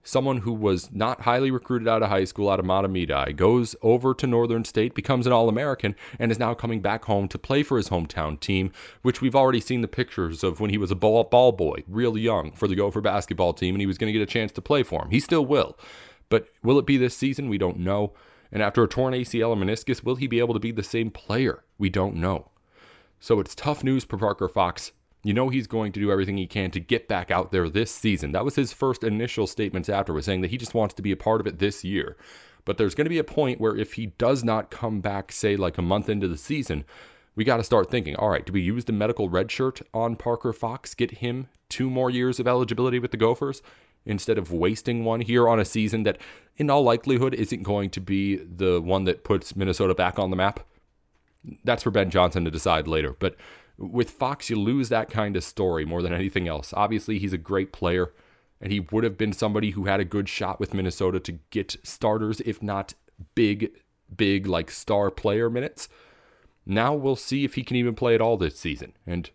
someone 0.05 0.39
who 0.39 0.53
was 0.53 0.93
not 0.93 1.23
highly 1.23 1.51
recruited 1.51 1.89
out 1.89 2.03
of 2.03 2.11
high 2.11 2.25
school 2.25 2.49
out 2.51 2.61
of 2.61 2.67
Mahtomedi 2.67 3.35
goes 3.35 3.75
over 3.83 4.15
to 4.15 4.27
Northern 4.27 4.65
State, 4.65 4.95
becomes 4.95 5.27
an 5.27 5.33
All 5.33 5.49
American, 5.49 5.97
and 6.19 6.31
is 6.31 6.39
now 6.39 6.55
coming 6.55 6.81
back 6.81 7.07
home 7.07 7.27
to 7.29 7.39
play 7.39 7.63
for 7.63 7.79
his 7.79 7.89
hometown 7.89 8.39
team, 8.39 8.71
which 9.03 9.21
we've 9.21 9.35
already 9.35 9.61
seen 9.61 9.81
the 9.81 9.89
pictures 9.89 10.45
of 10.45 10.61
when 10.61 10.71
he 10.71 10.79
was 10.79 10.91
a 10.91 10.95
ball, 10.95 11.25
ball 11.25 11.51
boy, 11.53 11.83
real 11.89 12.17
young, 12.17 12.53
for 12.53 12.69
the 12.69 12.77
Gopher 12.77 13.01
basketball 13.01 13.55
team, 13.55 13.75
and 13.75 13.81
he 13.81 13.87
was 13.87 13.99
going 13.99 14.13
to 14.13 14.19
get 14.19 14.23
a 14.23 14.31
chance 14.31 14.53
to 14.53 14.63
play 14.63 14.83
for 14.83 15.03
him. 15.03 15.11
He 15.11 15.21
still 15.21 15.45
will. 15.45 15.77
But 16.29 16.49
will 16.63 16.79
it 16.79 16.87
be 16.87 16.97
this 16.97 17.17
season? 17.17 17.49
We 17.49 17.59
don't 17.59 17.79
know. 17.79 18.13
And 18.53 18.63
after 18.63 18.85
a 18.85 18.89
torn 18.89 19.15
ACL 19.15 19.51
or 19.51 19.57
meniscus, 19.57 20.05
will 20.05 20.17
he 20.17 20.27
be 20.27 20.39
able 20.39 20.55
to 20.55 20.61
be 20.61 20.71
the 20.71 20.83
same 20.83 21.11
player? 21.11 21.65
We 21.79 21.91
don't 21.91 22.17
know. 22.17 22.51
So 23.19 23.41
it's 23.41 23.55
tough 23.55 23.83
news 23.83 24.05
for 24.05 24.19
Parker 24.19 24.49
Fox 24.49 24.93
you 25.25 25.33
know 25.33 25.49
he's 25.49 25.67
going 25.67 25.91
to 25.93 26.01
do 26.01 26.13
everything 26.13 26.37
he 26.37 26.47
can 26.47 26.71
to 26.71 26.81
get 26.81 27.09
back 27.09 27.31
out 27.31 27.51
there 27.51 27.69
this 27.69 27.91
season. 27.91 28.33
That 28.33 28.45
was 28.45 28.55
his 28.55 28.73
first 28.73 29.03
initial 29.03 29.47
statements 29.47 29.89
after 29.89 30.13
was 30.13 30.27
saying 30.27 30.43
that 30.43 30.51
he 30.51 30.59
just 30.59 30.75
wants 30.75 30.95
to 30.95 31.03
be 31.03 31.13
a 31.13 31.17
part 31.17 31.41
of 31.41 31.47
it 31.47 31.59
this 31.59 31.83
year. 31.83 32.17
But 32.65 32.79
there's 32.79 32.95
going 32.95 33.07
to 33.07 33.11
be 33.11 33.19
a 33.19 33.25
point 33.25 33.61
where 33.61 33.77
if 33.77 33.95
he 33.95 34.07
does 34.07 34.45
not 34.45 34.71
come 34.71 35.01
back, 35.01 35.33
say 35.33 35.57
like 35.57 35.79
a 35.79 35.83
month 35.83 36.09
into 36.09 36.29
the 36.29 36.37
season, 36.37 36.85
we 37.35 37.45
got 37.45 37.57
to 37.57 37.65
start 37.65 37.91
thinking, 37.91 38.15
all 38.17 38.29
right, 38.29 38.45
do 38.45 38.53
we 38.53 38.61
use 38.61 38.85
the 38.85 38.93
medical 38.93 39.29
red 39.29 39.51
shirt 39.51 39.81
on 39.93 40.15
Parker 40.15 40.53
Fox, 40.53 40.95
get 40.95 41.11
him 41.11 41.49
two 41.69 41.91
more 41.91 42.11
years 42.11 42.39
of 42.39 42.47
eligibility 42.47 42.99
with 42.99 43.11
the 43.11 43.17
Gophers 43.17 43.63
instead 44.07 44.37
of 44.39 44.53
wasting 44.53 45.05
one 45.05 45.23
here 45.23 45.49
on 45.49 45.59
a 45.59 45.65
season 45.65 46.03
that 46.03 46.19
in 46.57 46.71
all 46.71 46.83
likelihood 46.83 47.35
isn't 47.35 47.63
going 47.63 47.91
to 47.91 48.01
be 48.01 48.37
the 48.37 48.81
one 48.81 49.05
that 49.05 49.25
puts 49.25 49.57
Minnesota 49.57 49.95
back 49.95 50.19
on 50.19 50.31
the 50.31 50.37
map? 50.37 50.61
That's 51.65 51.83
for 51.83 51.91
Ben 51.91 52.11
Johnson 52.11 52.45
to 52.45 52.51
decide 52.51 52.87
later. 52.87 53.17
But 53.19 53.37
with 53.77 54.11
Fox, 54.11 54.51
you 54.51 54.59
lose 54.59 54.89
that 54.89 55.11
kind 55.11 55.37
of 55.37 55.45
story 55.45 55.85
more 55.85 56.03
than 56.03 56.13
anything 56.13 56.49
else. 56.49 56.73
Obviously, 56.77 57.19
he's 57.19 57.33
a 57.33 57.39
great 57.39 57.73
player, 57.73 58.13
and 58.61 58.73
he 58.73 58.81
would 58.81 59.05
have 59.05 59.19
been 59.19 59.33
somebody 59.33 59.71
who 59.71 59.85
had 59.85 60.01
a 60.01 60.05
good 60.05 60.29
shot 60.29 60.61
with 60.61 60.75
Minnesota 60.75 61.21
to 61.21 61.39
get 61.51 61.77
starters, 61.83 62.41
if 62.43 62.63
not 62.63 62.95
big, 63.35 63.73
big, 64.15 64.47
like 64.47 64.71
star 64.71 65.11
player 65.11 65.51
minutes. 65.51 65.89
Now 66.67 66.95
we'll 66.95 67.17
see 67.17 67.45
if 67.45 67.55
he 67.55 67.63
can 67.63 67.77
even 67.77 67.95
play 67.95 68.15
at 68.15 68.21
all 68.21 68.37
this 68.37 68.59
season. 68.59 68.95
And 69.07 69.31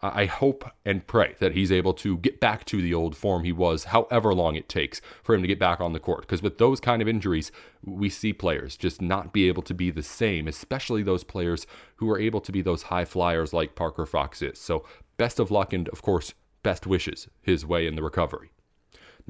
I 0.00 0.26
hope 0.26 0.70
and 0.84 1.06
pray 1.06 1.34
that 1.40 1.52
he's 1.52 1.72
able 1.72 1.92
to 1.94 2.18
get 2.18 2.38
back 2.38 2.64
to 2.66 2.80
the 2.80 2.94
old 2.94 3.16
form 3.16 3.42
he 3.42 3.52
was, 3.52 3.84
however 3.84 4.32
long 4.32 4.54
it 4.54 4.68
takes 4.68 5.00
for 5.22 5.34
him 5.34 5.42
to 5.42 5.48
get 5.48 5.58
back 5.58 5.80
on 5.80 5.92
the 5.92 5.98
court. 5.98 6.20
Because 6.20 6.42
with 6.42 6.58
those 6.58 6.78
kind 6.78 7.02
of 7.02 7.08
injuries, 7.08 7.50
we 7.84 8.08
see 8.08 8.32
players 8.32 8.76
just 8.76 9.02
not 9.02 9.32
be 9.32 9.48
able 9.48 9.62
to 9.62 9.74
be 9.74 9.90
the 9.90 10.02
same, 10.02 10.46
especially 10.46 11.02
those 11.02 11.24
players 11.24 11.66
who 11.96 12.08
are 12.10 12.18
able 12.18 12.40
to 12.40 12.52
be 12.52 12.62
those 12.62 12.84
high 12.84 13.04
flyers 13.04 13.52
like 13.52 13.74
Parker 13.74 14.06
Fox 14.06 14.40
is. 14.40 14.58
So, 14.60 14.84
best 15.16 15.40
of 15.40 15.50
luck 15.50 15.72
and, 15.72 15.88
of 15.88 16.00
course, 16.02 16.32
best 16.62 16.86
wishes 16.86 17.26
his 17.42 17.66
way 17.66 17.86
in 17.86 17.96
the 17.96 18.02
recovery. 18.02 18.50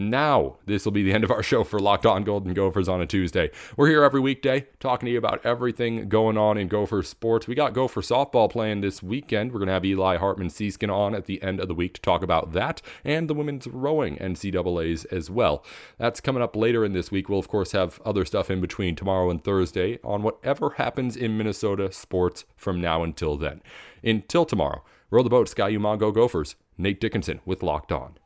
Now, 0.01 0.59
this 0.65 0.85
will 0.85 0.93
be 0.93 1.03
the 1.03 1.13
end 1.13 1.25
of 1.25 1.33
our 1.33 1.43
show 1.43 1.65
for 1.65 1.81
Locked 1.81 2.07
On 2.07 2.23
Golden 2.23 2.55
Gophers 2.55 2.89
on 2.89 3.01
a 3.01 3.07
Tuesday. 3.07 3.51
We're 3.77 3.89
here 3.89 4.05
every 4.05 4.21
weekday 4.21 4.69
talking 4.79 5.07
to 5.07 5.11
you 5.11 5.19
about 5.19 5.45
everything 5.45 6.09
going 6.09 6.39
on 6.39 6.57
in 6.57 6.69
Gopher 6.69 7.03
sports. 7.03 7.49
We 7.49 7.57
got 7.57 7.73
Gopher 7.73 8.01
softball 8.01 8.49
playing 8.49 8.81
this 8.81 9.03
weekend. 9.03 9.51
We're 9.51 9.59
going 9.59 9.67
to 9.67 9.73
have 9.73 9.85
Eli 9.85 10.19
Hartman 10.19 10.51
Seaskin 10.51 10.89
on 10.89 11.17
at 11.17 11.25
the 11.25 11.43
end 11.43 11.59
of 11.59 11.67
the 11.67 11.75
week 11.75 11.95
to 11.95 12.01
talk 12.01 12.23
about 12.23 12.53
that 12.53 12.81
and 13.05 13.29
the 13.29 13.35
women's 13.35 13.67
rowing 13.67 14.17
NCAAs 14.19 15.05
as 15.11 15.31
well. 15.31 15.65
That's 15.99 16.21
coming 16.21 16.45
up 16.45 16.55
later 16.55 16.85
in 16.85 16.93
this 16.93 17.11
week. 17.11 17.29
We'll, 17.29 17.41
of 17.41 17.49
course, 17.49 17.73
have 17.73 18.01
other 18.05 18.25
stuff 18.25 18.53
in 18.53 18.61
between 18.61 18.95
tomorrow 18.95 19.31
and 19.31 19.43
Thursday 19.43 19.99
on 20.05 20.23
whatever 20.23 20.71
happens 20.71 21.17
in 21.17 21.37
Minnesota 21.37 21.91
sports 21.91 22.45
from 22.57 22.81
now 22.81 23.03
until 23.03 23.37
then. 23.37 23.63
Until 24.05 24.45
tomorrow, 24.45 24.85
row 25.11 25.25
the 25.25 25.29
boat, 25.29 25.49
Ski-U-Mah 25.49 25.97
Gophers. 25.97 26.55
Nate 26.81 27.01
Dickinson 27.01 27.41
with 27.45 27.65
Locked 27.65 27.91
On. 27.91 28.19